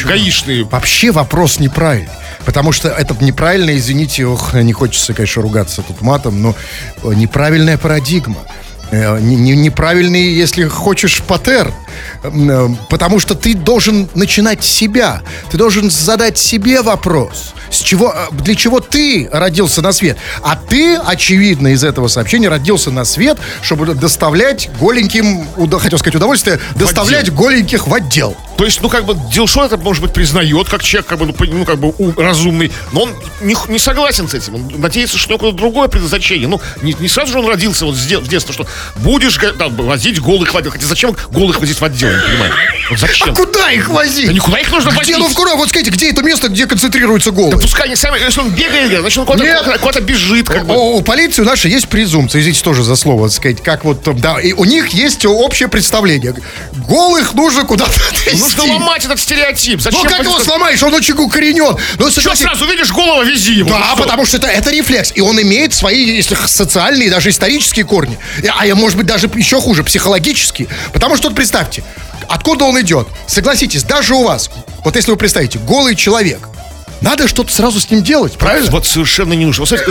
[0.06, 0.64] гаишные.
[0.64, 2.10] Вообще вопрос неправильный.
[2.46, 6.56] Потому что это неправильно, извините, ох, не хочется, конечно, ругаться тут матом, но
[7.04, 8.38] э, неправильная парадигма.
[8.92, 11.74] Э, не- не- Неправильный, если хочешь, паттерн.
[12.24, 15.22] Э, потому что ты должен начинать с себя.
[15.52, 20.18] Ты должен задать себе вопрос, с чего, э, для чего ты родился на свет.
[20.44, 25.48] А ты, очевидно, из этого сообщения родился на свет, чтобы доставлять голеньким,
[25.80, 28.36] хотел сказать удовольствие, доставлять голеньких в отдел.
[28.58, 31.58] То есть, ну, как бы, Дилшон это, может быть, признает, как человек, как бы, ну,
[31.58, 34.56] ну, как бы, ум- разумный, но он не, не согласен с этим.
[34.56, 36.48] Он надеется, что у него другое предназначение.
[36.48, 39.76] Ну, не, не сразу же он родился вот с де- в детстве, что будешь там,
[39.76, 40.72] возить голых в отдел.
[40.72, 42.54] Хотя зачем голых возить в отдел, не понимаю.
[42.90, 43.32] Вот зачем?
[43.32, 44.28] А куда их возить?
[44.28, 45.18] Да никуда их нужно Где, возить.
[45.18, 45.56] ну, куда?
[45.56, 47.52] Вот скажите, где это место, где концентрируются голы?
[47.52, 50.74] Да пускай они сами, если он бегает, значит, он куда-то, куда- куда-то бежит, как бы.
[50.74, 54.04] У, у полиции у нашей есть презумпция, извините тоже за слово, так сказать, как вот,
[54.22, 56.34] да, и у них есть общее представление.
[56.88, 58.40] Голых нужно куда-то отвезти.
[58.40, 59.82] Нужно ломать этот стереотип.
[59.82, 60.02] Зачем?
[60.04, 60.82] Ну как его сломаешь?
[60.84, 61.76] Он очень укоренен.
[62.00, 63.70] Ну, Что сразу видишь, голова вези его.
[63.70, 65.12] Да, Ну потому что это, это рефлекс.
[65.16, 68.18] И он имеет свои если социальные, даже исторические корни.
[68.58, 70.68] А я, может быть, даже еще хуже, психологические.
[70.94, 71.77] Потому что, вот представьте,
[72.28, 73.08] откуда он идет.
[73.28, 74.50] Согласитесь, даже у вас,
[74.84, 76.40] вот если вы представите, голый человек,
[77.02, 78.70] надо что-то сразу с ним делать, правильно?
[78.72, 79.66] Вот совершенно не нужно.
[79.66, 79.86] Вот,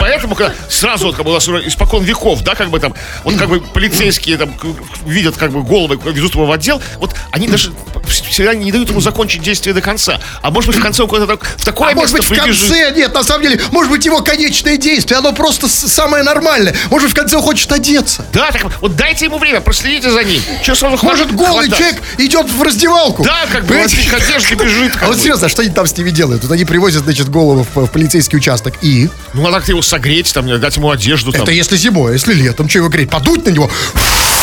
[0.00, 2.94] поэтому, когда сразу, вот, как бы, у нас уже испокон веков, да, как бы там,
[3.24, 4.66] вот как бы полицейские там к-
[5.06, 7.72] видят, как бы, головы, везут его в отдел, вот они даже
[8.06, 10.20] всегда не дают ему закончить действие до конца.
[10.42, 12.44] А может быть, в конце он куда-то так, в такое А может место быть, в
[12.44, 16.74] конце, нет, на самом деле, может быть, его конечное действие, оно просто самое нормальное.
[16.90, 18.24] Может быть, в конце он хочет одеться.
[18.32, 20.42] Да, так вот дайте ему время, проследите за ним.
[20.64, 21.78] Че сразу Может, голый хватать?
[21.78, 23.24] человек идет в раздевалку.
[23.24, 23.96] Да, как бы, Понимаете?
[23.96, 24.92] в этих одежде бежит.
[25.00, 26.44] А вот серьезно, а что они там с ними делают?
[26.52, 28.74] Вот они привозят, значит, голову в, в полицейский участок.
[28.82, 29.08] И?
[29.32, 31.32] Ну, надо как-то его согреть, там, дать ему одежду.
[31.32, 31.44] Там.
[31.44, 32.68] Это если зимой, а если летом.
[32.68, 33.08] Что его греть?
[33.08, 33.70] Подуть на него?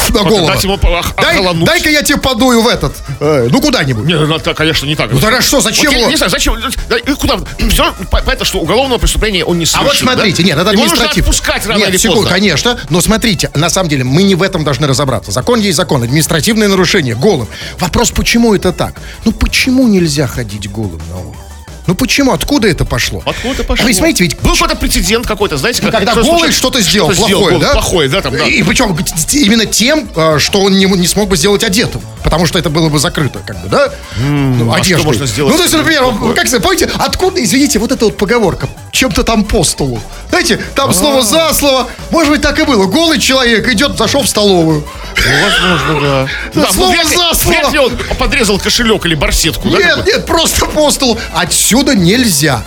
[0.10, 0.48] На голову.
[0.48, 2.96] Дать ему ох- Дай, дай-ка я тебе подую в этот.
[3.20, 4.06] э, ну, куда-нибудь.
[4.06, 5.12] Не, ну, это, конечно, не так.
[5.12, 6.56] Ну, тогда что, зачем Вот я Не знаю, зачем?
[6.90, 7.38] Да, и Куда?
[7.70, 9.88] Все, понятно, что уголовного преступления он не А совершил.
[9.90, 10.48] вот смотрите, да?
[10.48, 11.30] нет, это Его нужно административно.
[11.30, 12.36] отпускать рано нет, или секунду, поздно.
[12.36, 12.80] конечно.
[12.90, 15.32] Но смотрите, на самом деле, мы не в этом должны разобраться.
[15.32, 16.02] Закон есть закон.
[16.02, 17.48] Административное нарушение, голым.
[17.78, 18.96] Вопрос, почему это так?
[19.26, 21.49] Ну, почему нельзя ходить голым на улицу?
[21.90, 22.34] Ну, почему?
[22.34, 23.24] Откуда это пошло?
[23.26, 23.84] Откуда это пошло?
[23.88, 27.30] Вы смотрите, ведь Был какой-то прецедент какой-то, знаете, как- когда что голый что-то сделал что-то
[27.32, 27.72] плохое, голый, да?
[27.74, 28.46] Плохое, да, там, да.
[28.46, 28.96] И причем
[29.32, 32.02] именно тем, э, что он не, не смог бы сделать одетым.
[32.24, 33.92] Потому что это было бы закрыто, как бы, да?
[34.20, 37.92] Ну, а что можно сделать Ну, то есть, например, вот, как помните, откуда, извините, вот
[37.92, 40.00] эта вот поговорка, чем-то там по столу.
[40.30, 41.88] Знаете, там слово за слово.
[42.12, 42.86] Может быть, так и было.
[42.86, 44.86] Голый человек идет, зашел в столовую.
[45.16, 46.28] Ну, возможно, да.
[46.54, 47.58] Да, Да, слово вряд ли- за слово.
[47.58, 49.78] Вряд ли он подрезал кошелек или барсетку, да?
[49.78, 50.04] Нет, бы?
[50.06, 51.18] нет, просто по столу.
[51.34, 52.64] Отсюда нельзя.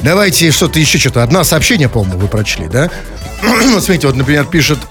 [0.00, 1.22] Давайте что-то еще что-то.
[1.22, 2.90] Одно сообщение, по-моему, вы прочли, да?
[3.42, 4.78] Вот смотрите, вот, например, пишет...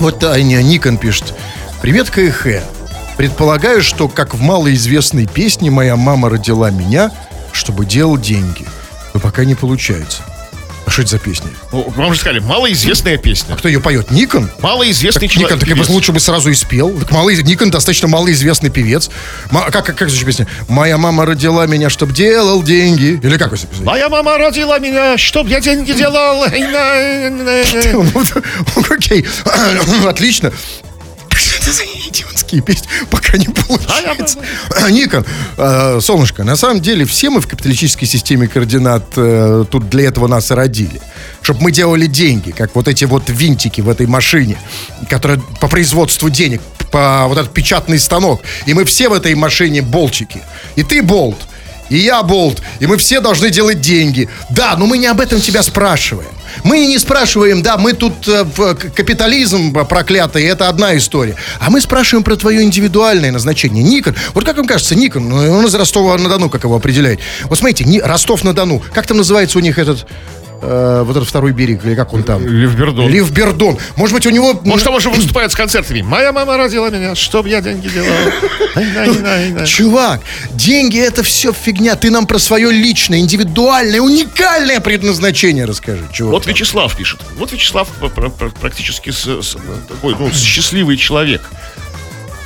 [0.00, 1.34] Вот а, не, Никон пишет.
[1.80, 2.62] Привет, КХ.
[3.16, 7.12] Предполагаю, что, как в малоизвестной песне «Моя мама родила меня,
[7.52, 8.66] чтобы делал деньги».
[9.12, 10.22] Но пока не получается.
[10.86, 11.48] А что это за песня?
[11.72, 13.56] Ну, Вам же сказали, малоизвестная песня.
[13.56, 14.10] Кто ее поет?
[14.10, 14.50] Никон?
[14.60, 15.58] Малоизвестный Никон, человек.
[15.60, 15.88] так я бы певец.
[15.94, 16.90] лучше бы сразу и спел.
[17.00, 19.10] Так малый, Никон достаточно малоизвестный певец.
[19.50, 20.46] Ма- как, как, как звучит песня?
[20.68, 23.18] Моя мама родила меня, чтоб делал деньги.
[23.22, 23.86] Или как вы себе песня?
[23.86, 26.44] Моя мама родила меня, чтоб я деньги делал.
[28.90, 29.24] Окей,
[30.06, 30.52] отлично.
[32.14, 32.88] Идиотские песни?
[33.10, 34.38] Пока не получается.
[34.90, 40.04] Никон, э, солнышко, на самом деле все мы в капиталистической системе координат э, тут для
[40.08, 41.00] этого нас и родили.
[41.42, 44.56] Чтобы мы делали деньги, как вот эти вот винтики в этой машине,
[45.08, 46.60] которая по производству денег,
[46.92, 48.42] по вот этот печатный станок.
[48.66, 50.40] И мы все в этой машине болтики.
[50.76, 51.38] И ты болт,
[51.88, 54.28] и я болт, и мы все должны делать деньги.
[54.50, 56.33] Да, но мы не об этом тебя спрашиваем.
[56.64, 61.36] Мы не спрашиваем, да, мы тут э, капитализм проклятый, это одна история.
[61.60, 63.84] А мы спрашиваем про твое индивидуальное назначение.
[63.84, 67.20] Никон, вот как вам кажется, Никон, ну, он из Ростова-на-Дону, как его определяет.
[67.44, 70.06] Вот смотрите, Ростов-на-Дону, как там называется у них этот,
[70.64, 72.46] э, вот этот второй берег, или как он там?
[72.46, 73.08] Ливбердон.
[73.10, 73.78] Ливбердон.
[73.96, 74.60] Может быть, у него...
[74.64, 76.02] Может, там уже выступают с концертами.
[76.02, 79.66] Моя мама родила меня, чтоб я деньги делал.
[79.66, 80.20] Чувак,
[80.52, 81.96] деньги это все фигня.
[81.96, 86.02] Ты нам про свое личное, индивидуальное, уникальное предназначение расскажи.
[86.12, 86.32] Чувак.
[86.32, 87.20] Вот Вячеслав пишет.
[87.36, 89.12] Вот Вячеслав пр- пр- пр- практически
[89.88, 91.42] такой, ну, счастливый человек.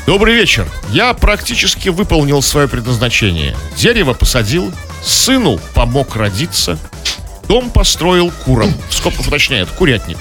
[0.06, 0.66] Добрый вечер.
[0.90, 3.54] Я практически выполнил свое предназначение.
[3.76, 4.72] Дерево посадил,
[5.04, 6.78] сыну помог родиться,
[7.48, 8.72] дом построил куром.
[8.88, 10.18] В скобках уточняет, курятник.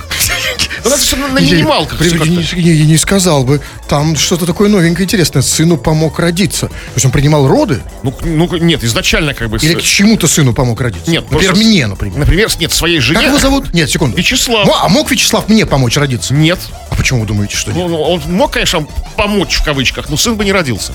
[0.84, 2.00] Ну, это все на минималках.
[2.00, 2.32] При- всё как-то.
[2.32, 3.62] не, сказал бы.
[3.90, 5.42] Там что-то такое новенькое интересное.
[5.42, 6.68] Сыну помог родиться.
[6.68, 7.82] То есть он принимал роды?
[8.04, 9.58] Ну, ну, нет, изначально как бы...
[9.58, 11.12] Или к чему-то сыну помог родиться?
[11.12, 12.18] Нет, Например, просто мне, например.
[12.20, 13.20] Например, нет, своей жене...
[13.20, 13.74] Как его зовут?
[13.74, 14.16] Нет, секунду.
[14.16, 14.66] Вячеслав.
[14.66, 16.34] Ну, а мог Вячеслав мне помочь родиться?
[16.34, 16.60] Нет.
[16.90, 17.80] А почему вы думаете, что нет?
[17.80, 20.94] Ну, ну, он мог, конечно, помочь в кавычках, но сын бы не родился.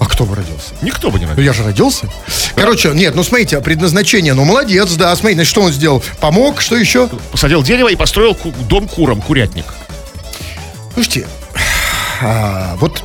[0.00, 0.74] А кто бы родился?
[0.82, 1.46] Никто бы не Ну родился.
[1.46, 2.08] я же родился.
[2.56, 6.02] Короче, нет, ну смотрите, предназначение, ну молодец, да, смотрите, значит, что он сделал?
[6.20, 7.08] Помог, что еще?
[7.30, 9.66] Посадил дерево и построил ку- дом куром, курятник.
[10.94, 11.26] Слушайте,
[12.22, 13.02] а, вот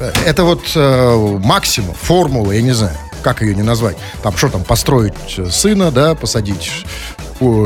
[0.00, 3.96] э, это вот э, максима, формула, я не знаю, как ее не назвать.
[4.22, 6.70] Там что там, построить э, сына, да, посадить,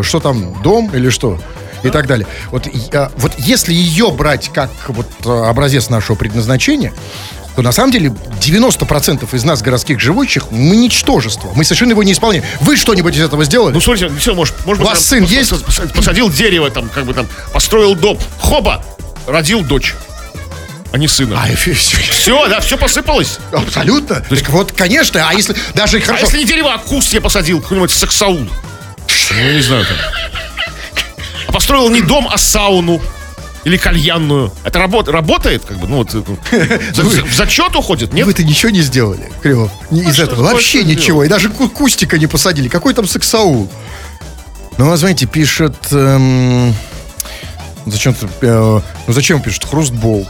[0.02, 1.40] что там, дом или что?
[1.82, 2.26] И так далее.
[2.50, 6.92] Вот, э, вот если ее брать как вот э, образец нашего предназначения,
[7.56, 8.08] то на самом деле
[8.40, 11.52] 90% из нас, городских живущих, мы ничтожество.
[11.54, 12.44] Мы совершенно его не исполняем.
[12.60, 13.72] Вы что-нибудь из этого сделали?
[13.72, 15.52] Ну, смотрите, все, может, может У вас быть, сын есть?
[15.52, 18.18] пос- пос- Посадил дерево, там, как бы там, построил дом.
[18.40, 18.82] Хоба!
[19.26, 19.94] Родил дочь,
[20.92, 21.40] а не сына.
[21.42, 23.38] А, фи- Все, да, все посыпалось.
[23.52, 24.16] Абсолютно.
[24.20, 26.24] То есть, вот, конечно, а если даже А хорошо.
[26.26, 28.40] если не дерево, а куст я посадил, какой-нибудь саксаул.
[28.40, 29.96] Ну, я не знаю там.
[31.48, 33.00] А построил не дом, а сауну.
[33.64, 34.52] Или кальянную.
[34.64, 36.14] Это работа, работает, как бы, ну вот.
[36.14, 36.22] э,
[36.92, 38.26] за- В зачет уходит, нет?
[38.26, 40.42] Вы-то ничего не сделали, Кривов, не из этого.
[40.42, 41.24] Вообще ничего.
[41.24, 42.68] И даже ку- кустика не посадили.
[42.68, 43.70] Какой там сексаул?
[44.76, 45.76] Ну, а знаете, пишет...
[45.92, 46.74] эм,
[47.86, 48.28] зачем-то...
[48.42, 49.64] э, ну, зачем пишет?
[49.64, 50.28] Хрустболт.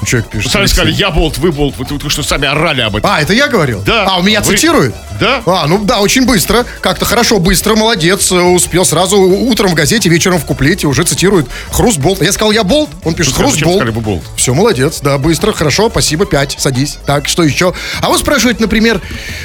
[0.00, 0.52] Ну, человек пишет.
[0.52, 1.76] Сами сказали, я болт, вы болт.
[1.76, 3.10] Вы только что сами орали об этом.
[3.10, 3.82] А, это я говорил?
[3.84, 4.04] Да.
[4.08, 4.94] А, у меня Вы- цитируют?
[5.18, 5.42] Да.
[5.44, 6.64] А, ну да, очень быстро.
[6.80, 8.30] Как-то хорошо, быстро, молодец.
[8.30, 12.22] э, Успел сразу утром в газете, вечером в куплете уже цитируют Хрустболт.
[12.22, 12.90] Я сказал, я болт.
[13.04, 13.76] Он пишет Ну, Хрустболт.
[13.76, 14.22] сказали бы болт?
[14.36, 16.98] Все, молодец, да, быстро, хорошо, спасибо, пять, садись.
[17.04, 17.74] Так, что еще?
[18.00, 19.00] А вот спрашивает, например,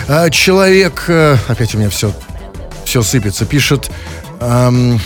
[0.08, 2.14] э, человек, э, опять у меня все,
[2.86, 3.90] все сыпется, пишет,
[4.40, 5.02] эм,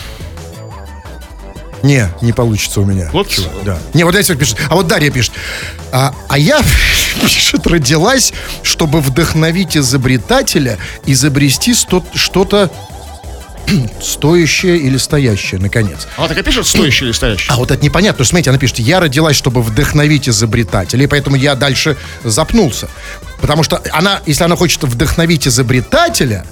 [1.82, 3.08] не, не получится у меня.
[3.12, 3.46] Вот чего.
[3.64, 3.78] Да.
[3.94, 4.56] Не, вот вот пишет.
[4.68, 5.32] А вот Дарья пишет.
[5.92, 6.60] А, а я,
[7.22, 12.70] пишет, родилась, чтобы вдохновить изобретателя изобрести что-то
[14.02, 16.06] стоящее или стоящее, наконец.
[16.16, 17.50] Она так и пишет, стоящий или стоящий.
[17.50, 18.24] А вот это непонятно.
[18.24, 22.88] Что, смотрите, она пишет, я родилась, чтобы вдохновить изобретателей, поэтому я дальше запнулся.
[23.40, 26.44] Потому что она, если она хочет вдохновить изобретателя,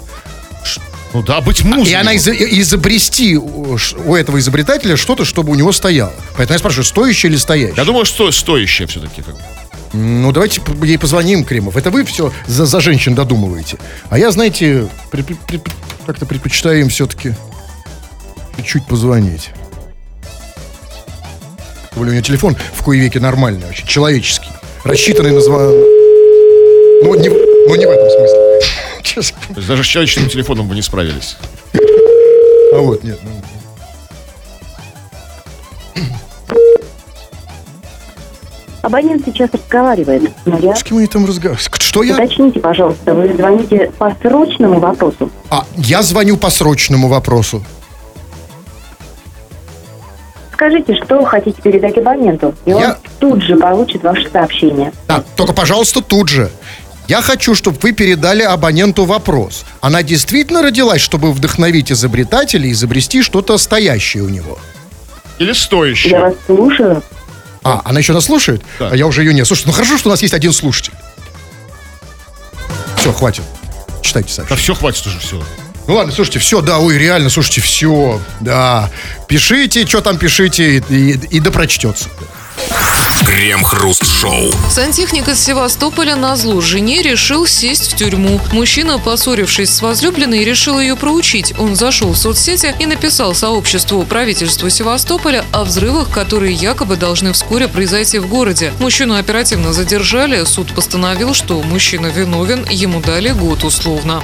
[1.15, 1.93] Ну да, быть музыкой.
[1.93, 6.13] и она из- изобрести у этого изобретателя что-то, чтобы у него стояло.
[6.37, 7.75] Поэтому я спрашиваю, стоящее или стоящее?
[7.77, 9.23] Я думаю, что стоящее все-таки.
[9.23, 9.41] Как бы.
[9.93, 11.77] Ну, давайте ей позвоним, Кремов.
[11.77, 13.79] Это вы все за, за женщин додумываете.
[14.11, 15.63] А я, знаете, при- при- при-
[16.05, 17.35] как-то предпочитаю им все-таки
[18.59, 19.51] чуть-чуть позвонить.
[21.95, 24.51] У меня телефон в кое веке нормальный, очень человеческий.
[24.85, 25.71] Рассчитанный на звон...
[27.03, 28.61] Ну, не, ну, не в этом смысле.
[29.17, 29.35] Есть
[29.67, 31.37] даже с человеческим телефоном вы не справились.
[32.73, 33.19] А вот, нет.
[33.25, 33.31] ну.
[38.83, 40.77] Абонент сейчас разговаривает, но я...
[40.77, 41.69] С кем они там разговаривают?
[41.81, 42.15] Что я?
[42.15, 45.29] Уточните, пожалуйста, вы звоните по срочному вопросу.
[45.51, 47.65] А, я звоню по срочному вопросу.
[50.53, 54.93] Скажите, что вы хотите передать абоненту, и он Я- тут же получит ваше сообщение.
[55.09, 56.51] Да, только, пожалуйста, тут же.
[57.09, 59.65] Я хочу, чтобы вы передали абоненту вопрос.
[59.81, 64.59] Она действительно родилась, чтобы вдохновить изобретателя и изобрести что-то стоящее у него?
[65.39, 66.11] Или стоящее.
[66.13, 67.03] Я вас слушаю.
[67.63, 68.63] А, она еще нас слушает?
[68.79, 68.91] Да.
[68.91, 69.45] А я уже ее не.
[69.45, 70.93] Слушай, ну хорошо, что у нас есть один слушатель.
[72.97, 73.43] Все, хватит.
[74.03, 74.63] Читайте Да сообщение.
[74.63, 75.43] все, хватит уже все.
[75.87, 78.91] Ну ладно, слушайте, все, да, ой, реально, слушайте, все, да.
[79.29, 82.09] Пишите, что там пишите, и, и, и да прочтется.
[83.27, 84.53] Крем-хруст-шоу.
[84.71, 88.41] Сантехник из Севастополя на зло жене решил сесть в тюрьму.
[88.53, 91.53] Мужчина, поссорившись с возлюбленной, решил ее проучить.
[91.59, 97.69] Он зашел в соцсети и написал сообществу правительства Севастополя о взрывах, которые якобы должны вскоре
[97.69, 98.73] произойти в городе.
[98.79, 100.45] Мужчину оперативно задержали.
[100.45, 104.23] Суд постановил, что мужчина виновен, ему дали год условно.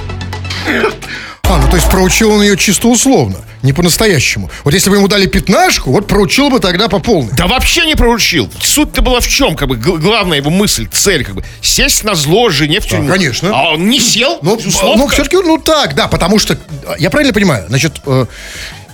[1.45, 4.49] А, ну то есть проучил он ее чисто условно, не по-настоящему.
[4.63, 7.33] Вот если бы ему дали пятнашку, вот проучил бы тогда по полной.
[7.33, 8.49] Да вообще не проучил.
[8.61, 12.49] Суть-то была в чем, как бы, главная его мысль, цель, как бы, сесть на зло
[12.49, 13.09] жене в тюрьму.
[13.11, 13.51] конечно.
[13.53, 14.57] А он не сел, Ну,
[14.95, 16.57] ну все-таки, ну так, да, потому что, э,
[16.99, 18.25] я правильно понимаю, значит, э,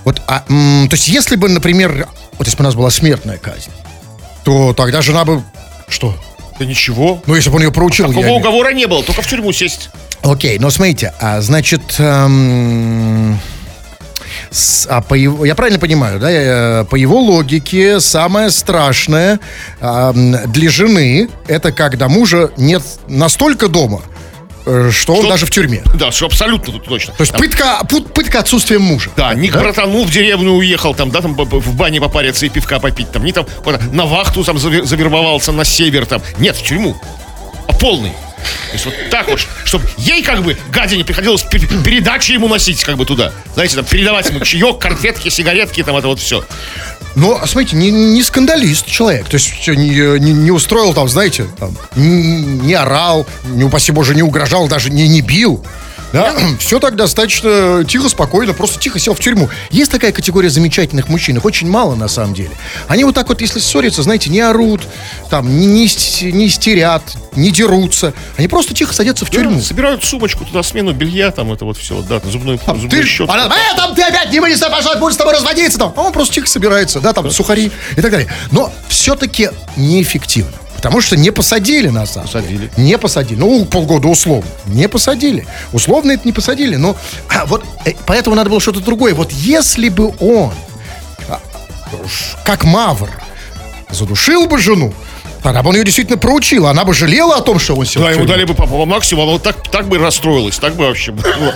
[0.04, 3.38] вот, а, м, то есть если бы, например, вот если бы у нас была смертная
[3.38, 3.70] казнь,
[4.42, 5.42] то тогда жена бы,
[5.88, 6.16] что?
[6.60, 7.22] Да ничего.
[7.26, 8.04] Ну, если бы он ее проучил.
[8.04, 9.88] я Такого имею- уговора не было, только в тюрьму сесть.
[10.22, 13.40] Окей, но смотрите, а, значит, эм,
[14.50, 19.40] с- а по его, я правильно понимаю, да, э, по его логике самое страшное
[19.80, 24.02] ам, для жены это когда мужа нет настолько дома,
[24.66, 25.82] э, что он Что- даже в тюрьме.
[25.94, 27.14] Да, что абсолютно тут точно.
[27.14, 27.80] То есть Там, пытка,
[28.14, 29.10] пытка отсутствием мужа.
[29.16, 32.78] Да, не к братану в деревню уехал, там, да, там в бане попариться и пивка
[32.78, 33.46] попить, там, не там
[33.92, 36.22] на вахту там завер- завербовался на север, там.
[36.38, 36.96] Нет, в тюрьму.
[37.68, 38.10] А полный.
[38.10, 42.82] То есть вот так вот, чтобы ей как бы, гадине, приходилось пе- передачи ему носить
[42.84, 43.32] как бы туда.
[43.54, 46.44] Знаете, там, передавать ему чаек, конфетки, сигаретки, там, это вот все.
[47.16, 49.28] Но, а смотрите, не, не скандалист человек.
[49.28, 53.92] То есть всё, не, не, не устроил там, знаете, там, не, не орал, не упаси
[53.92, 55.64] боже, не угрожал, даже не, не бил.
[56.12, 59.48] Да, все так достаточно тихо, спокойно, просто тихо сел в тюрьму.
[59.70, 62.50] Есть такая категория замечательных мужчин, их очень мало на самом деле.
[62.88, 64.82] Они вот так вот, если ссорятся, знаете, не орут,
[65.28, 67.02] там, не, не, не истерят,
[67.36, 68.12] не дерутся.
[68.36, 69.56] Они просто тихо садятся в тюрьму.
[69.58, 73.32] Да, собирают сумочку, туда смену белья, там это вот все, да, зубной, зубной Ты, щетку.
[73.32, 75.92] она, э, там ты опять не вынесла, пошла, будешь с тобой разводиться там.
[75.96, 78.32] А он просто тихо собирается, да, там сухари и так далее.
[78.50, 80.52] Но все-таки неэффективно.
[80.80, 82.12] Потому что не посадили нас.
[82.12, 82.70] Посадили.
[82.78, 83.38] Не посадили.
[83.38, 84.50] Ну, полгода условно.
[84.66, 85.46] Не посадили.
[85.74, 86.76] Условно это не посадили.
[86.76, 86.96] Но
[87.28, 89.14] а, вот э, поэтому надо было что-то другое.
[89.14, 90.54] Вот если бы он,
[91.28, 91.38] а,
[92.46, 93.10] как Мавр,
[93.90, 94.94] задушил бы жену,
[95.42, 96.66] тогда бы он ее действительно проучил.
[96.66, 99.32] Она бы жалела о том, что он сел Да, ему дали бы по максимуму, она
[99.32, 101.54] вот так, так бы расстроилась, так бы вообще было.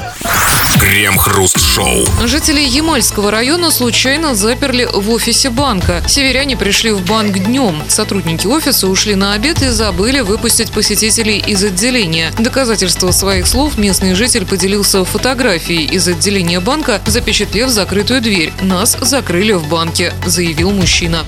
[0.80, 2.04] Крем-хруст-шоу.
[2.26, 6.02] Жители Ямальского района случайно заперли в офисе банка.
[6.06, 7.82] Северяне пришли в банк днем.
[7.88, 12.32] Сотрудники офиса ушли на обед и забыли выпустить посетителей из отделения.
[12.38, 18.52] Доказательство своих слов местный житель поделился фотографией из отделения банка, запечатлев закрытую дверь.
[18.60, 21.24] Нас закрыли в банке, заявил мужчина.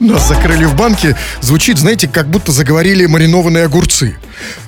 [0.00, 1.16] Нас закрыли в банке.
[1.40, 4.16] Звучит, знаете, как будто заговорили маринованные огурцы.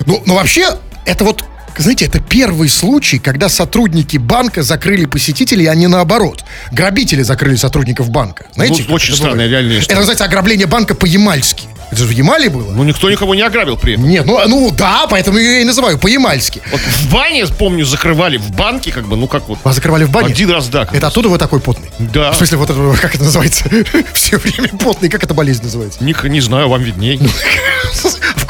[0.05, 1.45] Ну, ну вообще, это вот,
[1.77, 6.43] знаете, это первый случай, когда сотрудники банка закрыли посетителей, а не наоборот.
[6.71, 8.45] Грабители закрыли сотрудников банка.
[8.55, 8.85] Знаете?
[8.87, 9.99] Ну, очень это странная реальная Это история.
[9.99, 11.67] называется ограбление банка по-ямальски.
[11.91, 12.71] Это же в Ямале было?
[12.71, 14.07] Ну, никто никого не ограбил при этом.
[14.07, 16.61] Нет, ну, ну да, поэтому я и называю по-ямальски.
[16.71, 19.59] Вот в бане, помню, закрывали, в банке, как бы, ну как вот.
[19.63, 20.27] Вас закрывали в бане?
[20.27, 20.87] Один раз, да.
[20.91, 21.89] Это оттуда вы такой потный?
[21.99, 22.31] Да.
[22.31, 23.65] В смысле, вот это, как это называется?
[24.13, 25.09] Все время потный.
[25.09, 26.03] Как эта болезнь называется?
[26.03, 27.19] Не, не знаю, вам видней.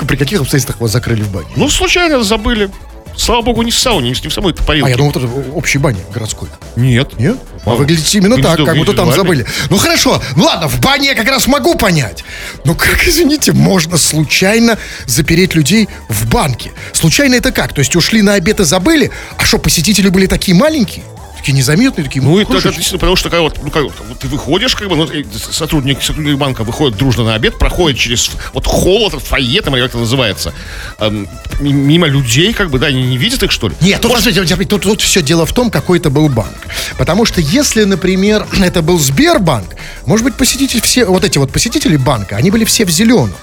[0.07, 1.47] При каких обстоятельствах вас закрыли в бане?
[1.55, 2.69] Ну, случайно забыли.
[3.15, 4.91] Слава богу, не в сауне, не в самой А парилке.
[4.91, 6.49] я думал, это общей бане городской.
[6.75, 7.19] Нет.
[7.19, 7.37] Нет?
[7.65, 9.45] А А, выглядите именно так, как будто там забыли.
[9.69, 12.23] Ну хорошо, ну ладно, в бане я как раз могу понять.
[12.65, 16.71] Но как, извините, можно случайно запереть людей в банке?
[16.93, 17.73] Случайно это как?
[17.73, 19.11] То есть ушли на обед и забыли?
[19.37, 21.03] А что, посетители были такие маленькие?
[21.41, 24.75] Такие незаметные, такие Ну, это, действительно, потому что когда вот, ну, как, вот, ты выходишь,
[24.75, 29.23] как бы, ну, сотрудник, сотрудник банка выходит дружно на обед, проходит через вот холл, этот
[29.23, 30.53] фойе, там, или как это называется,
[30.99, 31.27] эм,
[31.59, 33.75] мимо людей, как бы, да, не, не видят их, что ли?
[33.81, 36.67] Нет, тут, подождите, подождите, тут, тут все дело в том, какой это был банк.
[36.99, 39.75] Потому что если, например, это был Сбербанк,
[40.05, 43.33] может быть, посетители все, вот эти вот посетители банка, они были все в зеленом.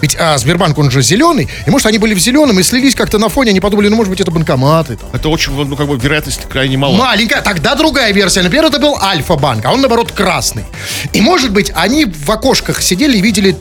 [0.00, 3.18] Ведь а, Сбербанк, он же зеленый, и может они были в зеленом и слились как-то
[3.18, 4.96] на фоне, они подумали, ну может быть это банкоматы.
[4.96, 5.08] Там.
[5.12, 6.96] Это очень, ну, как бы, вероятность крайне мала.
[6.96, 8.42] Маленькая, тогда другая версия.
[8.42, 10.64] Например, это был Альфа-банк, а он, наоборот, красный.
[11.12, 13.56] И, может быть, они в окошках сидели и видели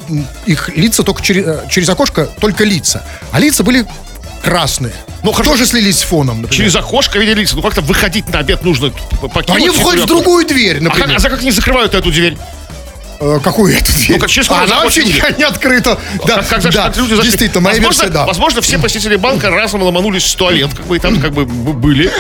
[0.46, 3.04] их лица только через, э, через окошко, только лица.
[3.32, 3.86] А лица были
[4.44, 4.94] красные.
[5.24, 5.52] Ну, хорошо.
[5.52, 6.56] Тоже слились с фоном, например.
[6.56, 7.56] Через окошко видели лица.
[7.56, 8.92] Ну, как-то выходить на обед нужно.
[8.92, 11.16] п- покинуть Они входят в другую дверь, А, как, например.
[11.16, 12.38] а за как они закрывают эту дверь?
[13.20, 14.18] Э, какую эту дверь?
[14.18, 15.98] Ну, как через А, она вообще не, не открыта.
[16.26, 17.32] Да, как, как, да, как люди зашли?
[17.32, 18.26] действительно, моя возможно, версия, да.
[18.26, 22.12] Возможно, все посетители банка разом ломанулись в туалет, как бы, и там как бы были.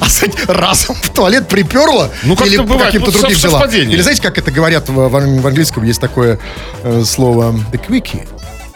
[0.00, 2.10] А кстати, разом в туалет приперло?
[2.22, 3.70] Ну, как-то Или по бывает, каким-то ну, другим делам?
[3.70, 5.84] Или знаете, как это говорят в, в в английском?
[5.84, 6.38] Есть такое
[6.82, 8.26] э, слово the quickie.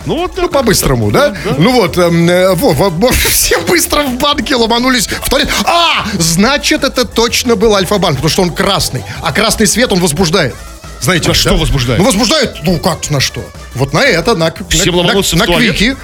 [0.06, 1.34] Ну, вот Ну, по-быстрому, да?
[1.58, 5.48] Ну вот, эм, э, во, во, все быстро в банке ломанулись в туалет.
[5.64, 9.02] А, значит, это точно был Альфа-банк, потому что он красный.
[9.22, 10.54] А красный свет, он возбуждает.
[11.00, 11.40] Знаете, На да?
[11.40, 11.98] что возбуждает?
[11.98, 13.42] Ну, возбуждает, ну, как на что?
[13.74, 15.76] Вот на это, на, Всем на, на, туалет?
[15.76, 15.96] квики.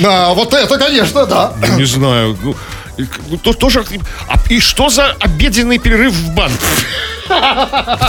[0.00, 1.54] На вот это, конечно, да.
[1.66, 2.36] Ну, Не знаю.
[2.98, 3.84] И ну, то- тоже,
[4.28, 6.56] а, и что за обеденный перерыв в банке?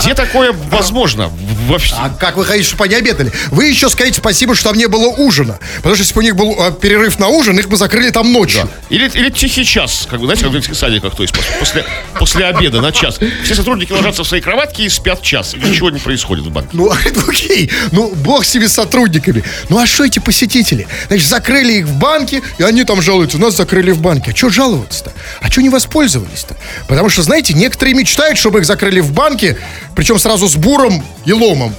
[0.02, 1.30] Где такое возможно?
[1.68, 1.94] Вообще.
[1.96, 3.30] А как вы хотите, чтобы они обедали?
[3.50, 5.58] Вы еще скажите спасибо, что там не было ужина.
[5.76, 8.32] Потому что если бы у них был э, перерыв на ужин, их бы закрыли там
[8.32, 8.68] ночью.
[8.88, 11.84] Или, или тихий час, как бы, знаете, как в детских садиках, то есть пос- после,
[12.18, 13.18] после обеда на час.
[13.44, 15.54] Все сотрудники ложатся в свои кроватки и спят час.
[15.54, 16.70] И ничего не происходит в банке.
[16.72, 16.90] Ну,
[17.28, 17.70] окей.
[17.92, 19.44] Ну, бог себе с сотрудниками.
[19.68, 20.88] Ну, а что эти посетители?
[21.08, 23.38] Значит, закрыли их в банке, и они там жалуются.
[23.38, 24.32] Нас закрыли в банке.
[24.32, 24.50] А что
[24.80, 25.12] жаловаться-то?
[25.40, 26.56] А что не воспользовались-то?
[26.88, 29.58] Потому что, знаете, некоторые мечтают, чтобы их закрыли в банке,
[29.94, 31.74] причем сразу с буром и ломом.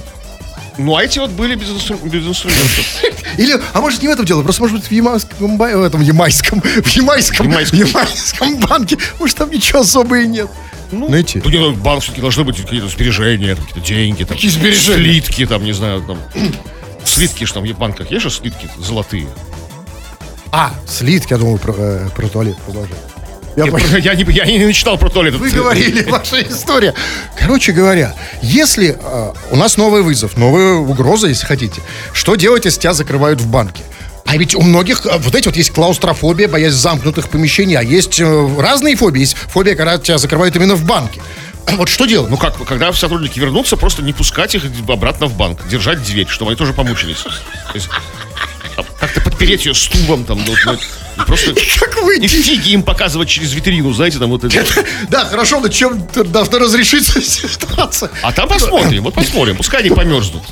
[0.78, 2.86] Ну, а эти вот были без, инстру- без инструментов.
[3.36, 6.62] Или, а может не в этом дело, просто может быть в ямайском, в этом ямайском,
[6.62, 7.78] в ямайском, Ямайском.
[7.78, 10.48] ямайском банке, может там ничего особо и нет.
[10.90, 11.42] Ну, Знаете?
[11.44, 14.96] Ну, банк все-таки должны быть какие-то сбережения, какие-то деньги, там, Какие сбережения?
[14.96, 16.18] слитки, там, не знаю, там.
[17.04, 19.26] Слитки же там в банках есть же слитки золотые.
[20.52, 22.98] А, слитки, я думал, про, э, про туалет продолжать.
[23.56, 25.34] Я Я, не, я не читал про туалет.
[25.34, 26.94] Вы говорили, ваша история.
[27.38, 31.80] Короче говоря, если э, у нас новый вызов, новая угроза, если хотите,
[32.12, 33.82] что делать, если тебя закрывают в банке?
[34.26, 38.20] А ведь у многих, э, вот эти вот есть клаустрофобия, боязнь замкнутых помещений, а есть
[38.20, 39.20] э, разные фобии.
[39.20, 41.22] Есть фобия, когда тебя закрывают именно в банке.
[41.66, 42.30] Вот что делать?
[42.30, 46.50] Ну как, когда сотрудники вернутся, просто не пускать их обратно в банк, держать дверь, чтобы
[46.50, 47.22] они тоже помучились.
[47.22, 48.00] То есть, а,
[48.98, 50.42] как-то подпереть ее стулом там.
[50.44, 52.26] ну, И Просто Как и выйти?
[52.26, 54.64] фиги им показывать через витрину, знаете, там вот это.
[55.08, 58.10] Да, хорошо, но чем должна разрешиться ситуация?
[58.22, 60.42] А там посмотрим, вот посмотрим, пускай они померзнут.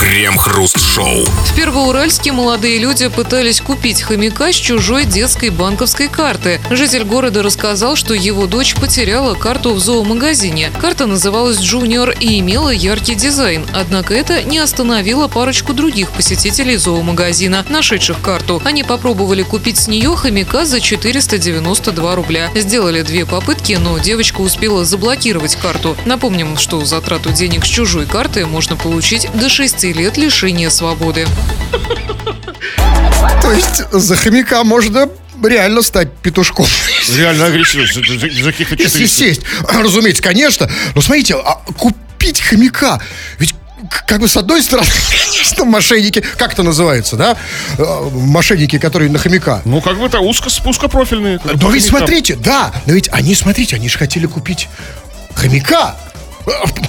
[0.00, 1.26] Крем-хруст-шоу.
[1.26, 6.58] В Первоуральске молодые люди пытались купить хомяка с чужой детской банковской карты.
[6.70, 10.72] Житель города рассказал, что его дочь потеряла карту в зоомагазине.
[10.80, 13.66] Карта называлась «Junior» и имела яркий дизайн.
[13.74, 18.62] Однако это не остановило парочку других посетителей зоомагазина, нашедших карту.
[18.64, 22.48] Они попробовали купить с нее хомяка за 492 рубля.
[22.54, 25.94] Сделали две попытки, но девочка успела заблокировать карту.
[26.06, 31.26] Напомним, что за трату денег с чужой карты можно получить до 6 лет лишения свободы.
[33.42, 35.08] То есть за хомяка можно
[35.42, 36.66] реально стать петушком.
[37.16, 37.82] Реально агрессивно.
[37.82, 39.06] Если 400.
[39.06, 39.42] сесть.
[39.68, 40.70] Разумеется, конечно.
[40.94, 43.00] Но смотрите, а купить хомяка,
[43.38, 43.54] ведь
[44.06, 44.88] как бы с одной стороны,
[45.32, 47.36] конечно, мошенники, как это называется, да?
[47.78, 49.62] Э, Мошенники, которые на хомяка.
[49.64, 51.40] Ну, как бы это узко, узкопрофильные.
[51.60, 54.68] Но ведь смотрите, да, но ведь они, смотрите, они же хотели купить
[55.34, 55.96] хомяка.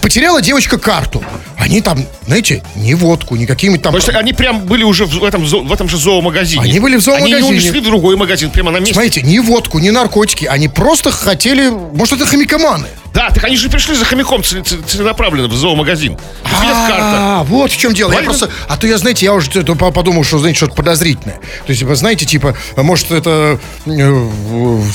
[0.02, 1.24] Потеряла девочка карту.
[1.58, 3.92] Они там, знаете, не водку, не какие-нибудь там...
[3.94, 6.64] То есть они прям были уже в этом, в этом же зоомагазине.
[6.64, 7.38] Они были в зоомагазине.
[7.38, 8.94] Они не унесли в другой магазин, прямо на месте.
[8.94, 10.46] Смотрите, не водку, не наркотики.
[10.46, 11.70] Они просто хотели...
[11.70, 12.88] Может, это хомякоманы.
[13.14, 16.18] Да, так они же пришли за хомяком цел- цел- целенаправленно в зоомагазин.
[16.46, 18.12] А, вот в чем дело.
[18.14, 21.36] Я просто, а то я, знаете, я уже подумал, что, знаете, что-то подозрительное.
[21.36, 24.30] То есть, типа, знаете, типа, может, это, э,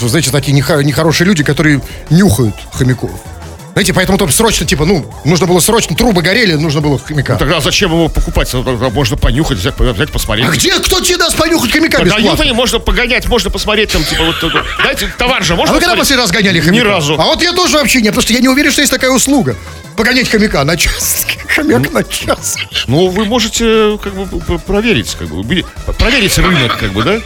[0.01, 3.11] знаете, такие нехорошие люди, которые нюхают хомяков.
[3.77, 7.37] Знаете, поэтому там срочно, типа, ну, нужно было срочно, трубы горели, нужно было хомяка.
[7.37, 8.51] Тогда зачем его покупать?
[8.51, 10.47] Тогда Можно понюхать, взять, взять посмотреть.
[10.49, 12.55] А где, кто тебе даст понюхать хомяка Продают бесплатно?
[12.55, 14.65] можно погонять, можно посмотреть там, типа, вот, это.
[14.83, 16.75] дайте товар же, А можно вы когда последний раз гоняли хомяка?
[16.75, 17.21] Ни разу.
[17.21, 19.55] А вот я тоже вообще нет, потому что я не уверен, что есть такая услуга.
[19.95, 21.27] Погонять хомяка на час.
[21.55, 22.57] Хомяк на час.
[22.87, 25.65] Ну, вы можете, как бы, проверить, как бы,
[25.99, 27.21] проверить рынок, как бы, да?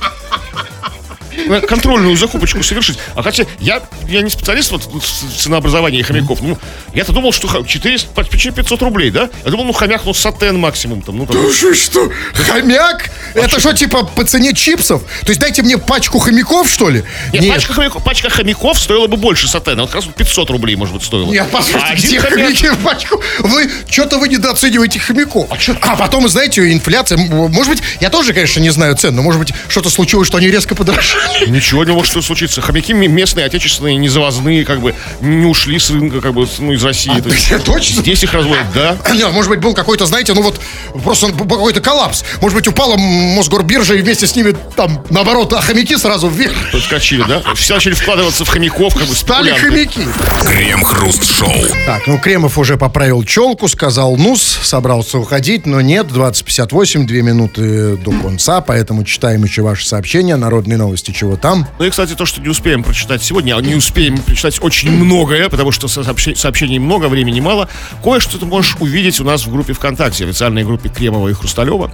[1.47, 2.99] Ну, Контрольную закупочку совершить.
[3.15, 6.41] А хотя я, я не специалист вот в ценообразовании хомяков.
[6.43, 6.59] Ну,
[6.95, 9.29] я-то думал, что х- 400, почти 500 рублей, да?
[9.45, 11.17] Я думал, ну, хомяк, ну, сатен максимум там.
[11.19, 11.37] Ну, там.
[11.43, 12.11] Ну что, что?
[12.35, 13.11] Хомяк?
[13.35, 15.03] Это что, типа, по цене чипсов?
[15.23, 17.05] То есть дайте мне пачку хомяков, что ли?
[17.33, 19.83] Нет, Пачка, хомяков, пачка хомяков стоила бы больше сатена.
[19.83, 21.31] Вот как раз 500 рублей, может быть, стоило.
[21.31, 23.23] Нет, послушайте, А где хомяк- хомяки в пачку?
[23.41, 25.49] Вы, что-то вы недооцениваете хомяков.
[25.83, 27.19] А, потом, знаете, инфляция.
[27.19, 30.49] Может быть, я тоже, конечно, не знаю цен, но, может быть, что-то случилось, что они
[30.49, 31.30] резко подорожали.
[31.47, 32.61] Ничего не может случиться.
[32.61, 36.85] Хомяки местные, отечественные, не завозные, как бы не ушли с рынка, как бы, ну, из
[36.85, 37.19] России.
[37.21, 38.01] То есть Точно?
[38.03, 38.97] Здесь их разводят, да.
[39.13, 40.61] Нет, может быть, был какой-то, знаете, ну вот
[41.05, 42.25] просто какой-то коллапс.
[42.41, 46.55] Может быть, упала Мосгорбиржа и вместе с ними там, наоборот, а хомяки сразу вверх.
[46.73, 47.43] Подскочили, да?
[47.55, 50.07] Все начали вкладываться в хомяков, как бы Стали хомяки.
[50.45, 51.53] Крем-хруст-шоу.
[51.87, 57.97] Так, ну Кремов уже поправил челку, сказал нус, собрался уходить, но нет, 20.58, две минуты
[57.97, 61.67] до конца, поэтому читаем еще ваши сообщения, народные новости, чего там.
[61.79, 65.49] Ну и, кстати, то, что не успеем прочитать сегодня, а не успеем прочитать очень многое,
[65.49, 67.69] потому что сообщений, много, времени мало,
[68.03, 71.91] кое-что ты можешь увидеть у нас в группе ВКонтакте, официальной группе Кремова и Хрусталева.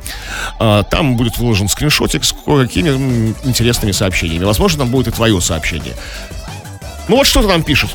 [0.58, 4.44] А, Там будет выложен скриншотик с кое-какими м, интересными сообщениями.
[4.44, 5.94] Возможно, там будет и твое сообщение.
[7.08, 7.90] Ну вот что ты нам пишет.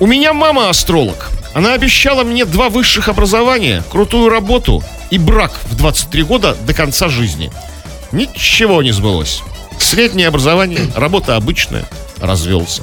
[0.00, 1.30] У меня мама астролог.
[1.54, 7.08] Она обещала мне два высших образования, крутую работу и брак в 23 года до конца
[7.08, 7.50] жизни.
[8.12, 9.42] Ничего не сбылось.
[9.78, 11.84] Среднее образование, работа обычная,
[12.20, 12.82] развелся.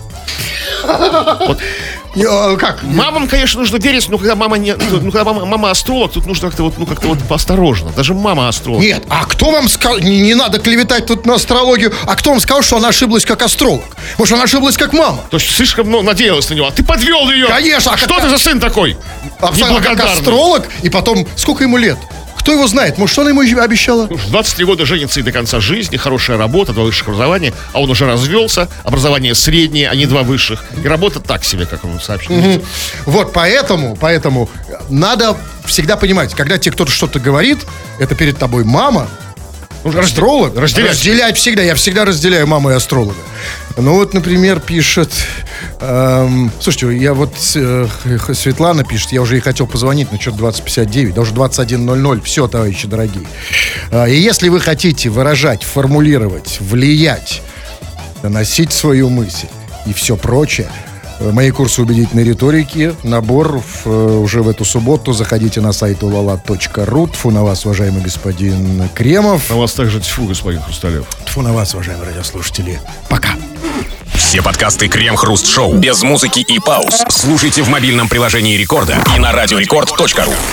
[2.16, 2.82] Не, а, как?
[2.84, 6.48] Мамам, конечно, нужно верить, но когда мама не, ну, когда мама, мама астролог, тут нужно
[6.48, 7.92] как-то вот, ну, как-то вот поосторожно.
[7.92, 8.82] Даже мама астролог.
[8.82, 12.40] Нет, а кто вам сказал, не, не надо клеветать тут на астрологию, а кто вам
[12.40, 13.84] сказал, что она ошиблась как астролог?
[14.18, 15.24] Может, она ошиблась как мама?
[15.30, 17.48] То есть слишком ну, надеялась на него, а ты подвел ее.
[17.48, 18.98] Конечно, а Что как- ты за сын такой?
[19.42, 21.98] Абсолютно как астролог, и потом, сколько ему лет?
[22.46, 23.00] Кто его знает?
[23.00, 24.06] Может, что она ему обещала?
[24.06, 27.90] В 23 года женится и до конца жизни, хорошая работа, два высших образования, а он
[27.90, 30.64] уже развелся, образование среднее, а не два высших.
[30.84, 32.62] И работа так себе, как он сообщил.
[33.08, 34.48] Вот поэтому, поэтому
[34.90, 35.36] надо
[35.66, 37.66] всегда понимать, когда тебе кто-то что-то говорит,
[37.98, 39.10] это перед тобой мама,
[39.86, 40.92] астролог, разделять.
[40.92, 43.16] разделять всегда, я всегда разделяю маму и астролога.
[43.78, 45.12] Ну вот, например, пишет,
[45.82, 47.88] эм, слушайте, я вот, э,
[48.34, 53.28] Светлана пишет, я уже ей хотел позвонить, но что-то 2059, даже 2100, все, товарищи дорогие.
[53.92, 57.42] А, И если вы хотите выражать, формулировать, влиять,
[58.24, 59.48] доносить свою мысль
[59.86, 60.70] и все прочее.
[61.20, 65.14] Мои курсы убедительной риторики, набор в, э, уже в эту субботу.
[65.14, 67.12] Заходите на сайт ulala.ru.
[67.12, 69.50] Тфу на вас, уважаемый господин Кремов.
[69.50, 71.06] А у вас также тьфу, господин Хрусталев.
[71.26, 72.80] Тфу на вас, уважаемые радиослушатели.
[73.10, 73.30] Пока.
[74.14, 80.34] Все подкасты Крем-хруст-шоу без музыки и пауз слушайте в мобильном приложении Рекорда и на радиорекорд.ру.